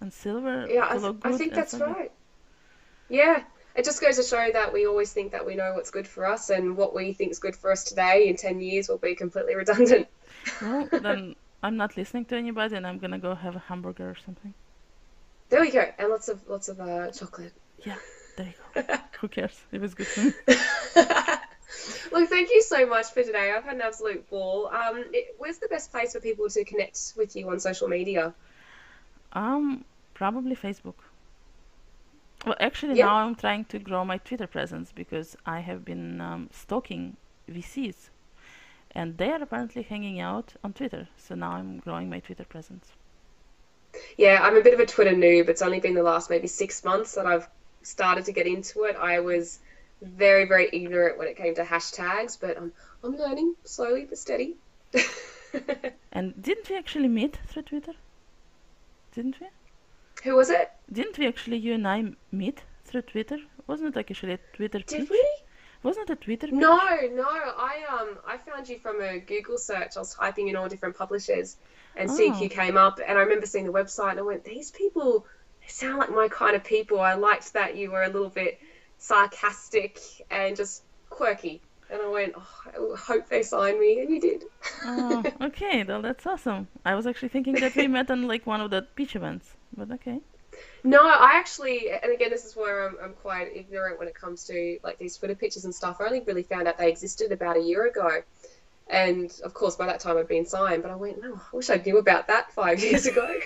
And 0.00 0.12
silver 0.12 0.66
yeah, 0.68 0.86
I, 0.88 0.98
th- 0.98 1.14
I 1.24 1.32
think 1.32 1.54
that's 1.54 1.72
something. 1.72 1.94
right. 1.94 2.12
Yeah, 3.08 3.44
it 3.76 3.84
just 3.84 4.00
goes 4.00 4.16
to 4.16 4.22
show 4.22 4.50
that 4.52 4.72
we 4.72 4.86
always 4.86 5.12
think 5.12 5.32
that 5.32 5.46
we 5.46 5.54
know 5.54 5.72
what's 5.74 5.90
good 5.90 6.08
for 6.08 6.26
us, 6.26 6.50
and 6.50 6.76
what 6.76 6.94
we 6.94 7.12
think 7.12 7.30
is 7.32 7.38
good 7.38 7.56
for 7.56 7.70
us 7.72 7.84
today 7.84 8.28
in 8.28 8.36
ten 8.36 8.60
years 8.60 8.88
will 8.88 8.98
be 8.98 9.14
completely 9.14 9.54
redundant. 9.62 10.08
Well, 10.60 10.88
then 11.00 11.34
I'm 11.62 11.76
not 11.76 11.96
listening 11.96 12.24
to 12.26 12.36
anybody, 12.36 12.76
and 12.76 12.86
I'm 12.86 12.98
gonna 12.98 13.18
go 13.18 13.34
have 13.34 13.56
a 13.56 13.60
hamburger 13.60 14.08
or 14.10 14.16
something. 14.16 14.54
There 15.50 15.60
we 15.60 15.70
go, 15.70 15.88
and 15.98 16.08
lots 16.08 16.28
of 16.28 16.48
lots 16.48 16.68
of 16.68 16.80
uh, 16.80 17.10
chocolate. 17.12 17.52
Yeah, 17.84 17.96
there 18.36 18.46
you 18.46 18.82
go. 18.82 18.96
Who 19.20 19.28
cares? 19.28 19.60
It 19.72 19.80
was 19.80 19.94
good 19.94 20.06
for 20.06 20.20
me. 20.20 20.32
Look, 22.12 22.28
thank 22.28 22.50
you 22.50 22.62
so 22.62 22.86
much 22.86 23.06
for 23.12 23.22
today. 23.22 23.50
I've 23.50 23.64
had 23.64 23.76
an 23.76 23.80
absolute 23.82 24.28
ball. 24.28 24.68
Um, 24.68 25.04
it, 25.12 25.34
where's 25.38 25.58
the 25.58 25.68
best 25.68 25.90
place 25.90 26.12
for 26.12 26.20
people 26.20 26.48
to 26.50 26.64
connect 26.64 27.14
with 27.16 27.34
you 27.34 27.48
on 27.50 27.60
social 27.60 27.88
media? 27.88 28.34
Um, 29.32 29.84
probably 30.14 30.54
Facebook. 30.56 30.94
Well, 32.44 32.56
actually, 32.60 32.96
Yeah. 32.96 33.06
now 33.06 33.16
I'm 33.16 33.34
trying 33.34 33.64
to 33.66 33.78
grow 33.78 34.04
my 34.04 34.18
Twitter 34.18 34.46
presence 34.46 34.92
because 34.92 35.36
I 35.46 35.60
have 35.60 35.84
been 35.84 36.20
um, 36.20 36.50
stalking 36.52 37.16
VCs, 37.48 38.10
and 38.92 39.16
they 39.16 39.30
are 39.30 39.42
apparently 39.42 39.82
hanging 39.82 40.20
out 40.20 40.54
on 40.62 40.72
Twitter. 40.72 41.08
So 41.16 41.34
now 41.34 41.52
I'm 41.52 41.78
growing 41.78 42.10
my 42.10 42.20
Twitter 42.20 42.44
presence. 42.44 42.92
Yeah, 44.16 44.40
I'm 44.42 44.56
a 44.56 44.62
bit 44.62 44.74
of 44.74 44.80
a 44.80 44.86
Twitter 44.86 45.12
noob. 45.14 45.48
It's 45.48 45.62
only 45.62 45.80
been 45.80 45.94
the 45.94 46.02
last 46.02 46.30
maybe 46.30 46.48
six 46.48 46.84
months 46.84 47.14
that 47.14 47.26
I've 47.26 47.48
started 47.82 48.24
to 48.26 48.32
get 48.32 48.46
into 48.46 48.84
it. 48.84 48.96
I 48.96 49.20
was 49.20 49.58
very, 50.00 50.44
very 50.46 50.68
ignorant 50.72 51.18
when 51.18 51.28
it 51.28 51.36
came 51.36 51.54
to 51.56 51.64
hashtags, 51.64 52.38
but 52.40 52.56
I'm, 52.56 52.72
I'm 53.04 53.16
learning 53.16 53.54
slowly 53.64 54.04
but 54.04 54.18
steady. 54.18 54.56
And 56.12 56.40
didn't 56.42 56.68
we 56.70 56.76
actually 56.76 57.08
meet 57.08 57.38
through 57.46 57.62
Twitter? 57.62 57.92
Didn't 59.14 59.36
we? 59.40 59.48
Who 60.24 60.34
was 60.36 60.50
it? 60.50 60.70
Didn't 60.90 61.18
we 61.18 61.26
actually 61.26 61.58
you 61.58 61.74
and 61.74 61.86
I, 61.86 62.12
meet 62.30 62.62
through 62.84 63.02
Twitter? 63.02 63.38
Wasn't 63.66 63.88
it 63.90 63.96
like 63.96 64.10
actually 64.10 64.34
a 64.34 64.38
Twitter 64.54 64.78
Did 64.78 65.00
pitch? 65.00 65.10
we? 65.10 65.28
Wasn't 65.82 66.08
it 66.08 66.12
a 66.12 66.16
Twitter 66.16 66.46
pitch? 66.46 66.54
No, 66.56 66.76
no. 67.12 67.24
I 67.28 67.84
um 67.90 68.18
I 68.26 68.36
found 68.38 68.68
you 68.68 68.78
from 68.78 69.02
a 69.02 69.18
Google 69.18 69.58
search. 69.58 69.96
I 69.96 70.00
was 70.00 70.14
typing 70.14 70.48
in 70.48 70.56
all 70.56 70.68
different 70.68 70.96
publishers, 70.96 71.56
and 71.96 72.08
Oh. 72.10 72.16
CQ 72.16 72.50
came 72.50 72.76
up, 72.76 73.00
and 73.06 73.18
I 73.18 73.22
remember 73.22 73.46
seeing 73.46 73.66
the 73.66 73.72
website, 73.72 74.10
and 74.12 74.18
I 74.20 74.22
went, 74.22 74.44
"These 74.44 74.70
people, 74.70 75.26
they 75.62 75.68
sound 75.68 75.98
like 75.98 76.10
my 76.10 76.28
kind 76.28 76.56
of 76.56 76.64
people." 76.64 77.00
I 77.00 77.14
liked 77.14 77.52
that 77.54 77.76
you 77.76 77.90
were 77.90 78.02
a 78.02 78.08
little 78.08 78.28
bit 78.28 78.60
sarcastic 78.98 80.00
and 80.30 80.56
just 80.56 80.82
quirky, 81.10 81.60
and 81.90 82.02
I 82.02 82.08
went, 82.08 82.34
oh, 82.36 82.94
"I 82.94 82.98
hope 82.98 83.28
they 83.28 83.42
sign 83.42 83.80
me," 83.80 84.00
and 84.00 84.10
you 84.10 84.20
did. 84.20 84.44
Oh, 84.84 85.22
okay, 85.40 85.84
well 85.84 86.02
that's 86.02 86.26
awesome. 86.26 86.68
I 86.84 86.94
was 86.94 87.06
actually 87.06 87.30
thinking 87.30 87.54
that 87.54 87.74
we 87.74 87.88
met 87.88 88.10
on 88.10 88.28
like 88.28 88.46
one 88.46 88.60
of 88.60 88.70
the 88.70 88.86
beach 88.94 89.16
events, 89.16 89.56
but 89.76 89.90
okay. 89.92 90.20
No, 90.84 91.00
I 91.00 91.32
actually, 91.34 91.90
and 91.90 92.12
again, 92.12 92.30
this 92.30 92.44
is 92.44 92.56
where 92.56 92.88
I'm, 92.88 92.96
I'm 93.02 93.12
quite 93.14 93.56
ignorant 93.56 93.98
when 93.98 94.08
it 94.08 94.14
comes 94.14 94.44
to 94.44 94.78
like 94.82 94.98
these 94.98 95.16
Twitter 95.16 95.34
pictures 95.34 95.64
and 95.64 95.74
stuff. 95.74 95.98
I 96.00 96.06
only 96.06 96.20
really 96.20 96.42
found 96.42 96.68
out 96.68 96.78
they 96.78 96.90
existed 96.90 97.32
about 97.32 97.56
a 97.56 97.60
year 97.60 97.86
ago. 97.86 98.22
And 98.88 99.32
of 99.44 99.54
course, 99.54 99.76
by 99.76 99.86
that 99.86 100.00
time 100.00 100.18
I'd 100.18 100.28
been 100.28 100.44
signed, 100.44 100.82
but 100.82 100.90
I 100.90 100.96
went, 100.96 101.22
no, 101.22 101.34
I 101.34 101.56
wish 101.56 101.70
I 101.70 101.76
knew 101.76 101.98
about 101.98 102.26
that 102.26 102.52
five 102.52 102.82
years 102.82 103.06
ago. 103.06 103.38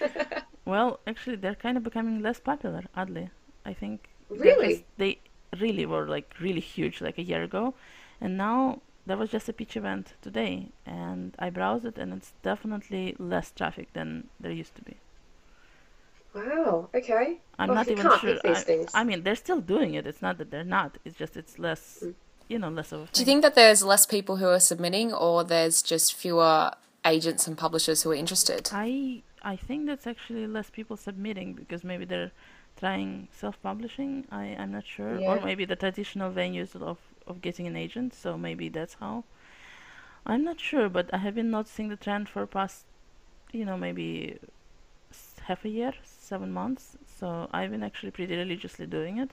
Well, 0.64 1.00
actually, 1.06 1.36
they're 1.36 1.54
kind 1.54 1.76
of 1.76 1.82
becoming 1.82 2.22
less 2.22 2.40
popular. 2.40 2.84
Oddly, 2.96 3.30
I 3.64 3.72
think. 3.74 4.08
Really? 4.30 4.84
they 4.96 5.18
really 5.60 5.86
were 5.86 6.06
like 6.08 6.34
really 6.40 6.60
huge 6.60 7.00
like 7.00 7.18
a 7.18 7.22
year 7.22 7.42
ago, 7.42 7.74
and 8.20 8.36
now 8.36 8.80
there 9.06 9.16
was 9.16 9.30
just 9.30 9.48
a 9.48 9.52
pitch 9.52 9.76
event 9.76 10.14
today, 10.22 10.68
and 10.86 11.34
I 11.38 11.50
browsed 11.50 11.84
it, 11.84 11.98
and 11.98 12.12
it's 12.14 12.32
definitely 12.42 13.14
less 13.18 13.50
traffic 13.50 13.92
than 13.92 14.28
there 14.40 14.50
used 14.50 14.74
to 14.76 14.82
be. 14.82 14.96
wow, 16.34 16.88
okay. 16.94 17.38
I'm 17.58 17.68
Well, 17.68 17.76
not 17.76 17.88
even 17.88 18.02
can't 18.02 18.20
sure. 18.20 18.34
these 18.42 18.58
I, 18.58 18.60
things. 18.62 18.90
I 18.94 19.04
mean, 19.04 19.22
they're 19.22 19.36
still 19.36 19.60
doing 19.60 19.94
it. 19.94 20.06
It's 20.06 20.22
not 20.22 20.38
that 20.38 20.50
they're 20.50 20.64
not. 20.64 20.98
It's 21.04 21.16
just 21.16 21.36
it's 21.36 21.58
less, 21.58 21.98
Mm. 22.02 22.14
you 22.48 22.58
know, 22.58 22.70
less 22.70 22.90
of 22.92 23.00
a 23.00 23.04
thing. 23.06 23.10
Do 23.12 23.20
you 23.20 23.26
think 23.26 23.42
that 23.42 23.54
there's 23.54 23.82
less 23.84 24.06
people 24.06 24.36
who 24.36 24.48
are 24.48 24.60
submitting, 24.60 25.12
or 25.12 25.44
there's 25.44 25.82
just 25.82 26.14
fewer 26.14 26.72
agents 27.04 27.46
and 27.46 27.56
publishers 27.56 28.02
who 28.02 28.10
are 28.10 28.14
interested? 28.16 28.70
I 28.72 29.22
I 29.44 29.56
think 29.56 29.86
that's 29.86 30.06
actually 30.06 30.46
less 30.46 30.70
people 30.70 30.96
submitting 30.96 31.52
because 31.54 31.84
maybe 31.84 32.04
they're 32.06 32.32
trying 32.76 33.28
self-publishing. 33.32 34.26
I 34.32 34.56
I'm 34.58 34.72
not 34.72 34.86
sure, 34.86 35.20
Yeah. 35.20 35.30
or 35.30 35.40
maybe 35.40 35.64
the 35.66 35.76
traditional 35.76 36.32
venues 36.32 36.74
of 36.74 36.98
of 37.26 37.40
getting 37.42 37.66
an 37.66 37.76
agent. 37.76 38.14
So 38.14 38.36
maybe 38.38 38.68
that's 38.70 38.94
how. 38.94 39.24
I'm 40.26 40.42
not 40.44 40.58
sure, 40.60 40.88
but 40.88 41.12
I 41.12 41.18
have 41.18 41.34
been 41.34 41.50
noticing 41.50 41.88
the 41.90 41.96
trend 41.96 42.28
for 42.28 42.46
past, 42.46 42.86
you 43.52 43.64
know, 43.64 43.76
maybe 43.76 44.38
half 45.42 45.64
a 45.64 45.68
year, 45.68 45.92
seven 46.04 46.50
months. 46.52 46.96
So 47.18 47.48
I've 47.52 47.70
been 47.70 47.82
actually 47.82 48.10
pretty 48.12 48.36
religiously 48.36 48.86
doing 48.86 49.18
it, 49.18 49.30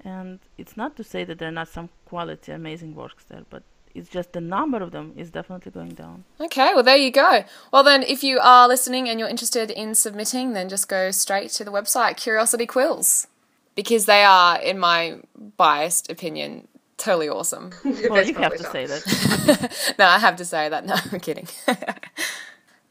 and 0.00 0.40
it's 0.58 0.76
not 0.76 0.96
to 0.96 1.04
say 1.04 1.24
that 1.24 1.38
there 1.38 1.48
are 1.48 1.58
not 1.62 1.68
some 1.68 1.90
quality, 2.06 2.52
amazing 2.52 2.94
works 2.94 3.24
there, 3.24 3.44
but 3.50 3.62
it's 3.96 4.08
just 4.08 4.32
the 4.32 4.40
number 4.40 4.78
of 4.82 4.90
them 4.92 5.12
is 5.16 5.30
definitely 5.30 5.72
going 5.72 5.94
down. 5.94 6.24
Okay, 6.40 6.72
well, 6.74 6.82
there 6.82 6.96
you 6.96 7.10
go. 7.10 7.44
Well, 7.72 7.82
then, 7.82 8.02
if 8.02 8.22
you 8.22 8.38
are 8.40 8.68
listening 8.68 9.08
and 9.08 9.18
you're 9.18 9.28
interested 9.28 9.70
in 9.70 9.94
submitting, 9.94 10.52
then 10.52 10.68
just 10.68 10.88
go 10.88 11.10
straight 11.10 11.50
to 11.52 11.64
the 11.64 11.72
website 11.72 12.16
Curiosity 12.16 12.66
Quills 12.66 13.26
because 13.74 14.06
they 14.06 14.24
are, 14.24 14.60
in 14.60 14.78
my 14.78 15.20
biased 15.56 16.10
opinion, 16.10 16.68
totally 16.96 17.28
awesome. 17.28 17.72
Well, 17.84 18.24
you 18.24 18.34
have 18.34 18.56
to 18.56 18.64
say 18.64 18.86
that. 18.86 19.94
no, 19.98 20.06
I 20.06 20.18
have 20.18 20.36
to 20.36 20.44
say 20.44 20.68
that. 20.68 20.84
No, 20.86 20.94
I'm 21.12 21.20
kidding. 21.20 21.48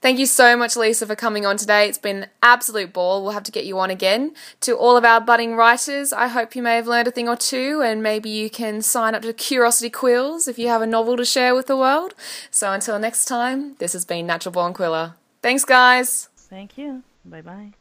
Thank 0.05 0.19
you 0.19 0.27
so 0.27 0.55
much, 0.55 0.75
Lisa, 0.75 1.07
for 1.07 1.15
coming 1.15 1.47
on 1.47 1.57
today. 1.57 1.89
It's 1.89 1.97
been 1.97 2.27
absolute 2.43 2.93
ball. 2.93 3.23
We'll 3.23 3.31
have 3.31 3.41
to 3.45 3.51
get 3.51 3.65
you 3.65 3.79
on 3.79 3.89
again. 3.89 4.35
To 4.59 4.77
all 4.77 4.97
of 4.97 5.03
our 5.03 5.19
budding 5.19 5.55
writers, 5.55 6.13
I 6.13 6.27
hope 6.27 6.55
you 6.55 6.61
may 6.61 6.75
have 6.75 6.85
learned 6.85 7.07
a 7.07 7.11
thing 7.11 7.27
or 7.27 7.35
two, 7.35 7.81
and 7.83 8.03
maybe 8.03 8.29
you 8.29 8.51
can 8.51 8.83
sign 8.83 9.15
up 9.15 9.23
to 9.23 9.33
Curiosity 9.33 9.89
Quills 9.89 10.47
if 10.47 10.59
you 10.59 10.67
have 10.67 10.83
a 10.83 10.85
novel 10.85 11.17
to 11.17 11.25
share 11.25 11.55
with 11.55 11.65
the 11.65 11.75
world. 11.75 12.13
So 12.51 12.71
until 12.71 12.99
next 12.99 13.25
time, 13.25 13.77
this 13.79 13.93
has 13.93 14.05
been 14.05 14.27
Natural 14.27 14.53
Born 14.53 14.75
Quiller. 14.75 15.15
Thanks, 15.41 15.65
guys. 15.65 16.29
Thank 16.37 16.77
you. 16.77 17.01
Bye 17.25 17.41
bye. 17.41 17.73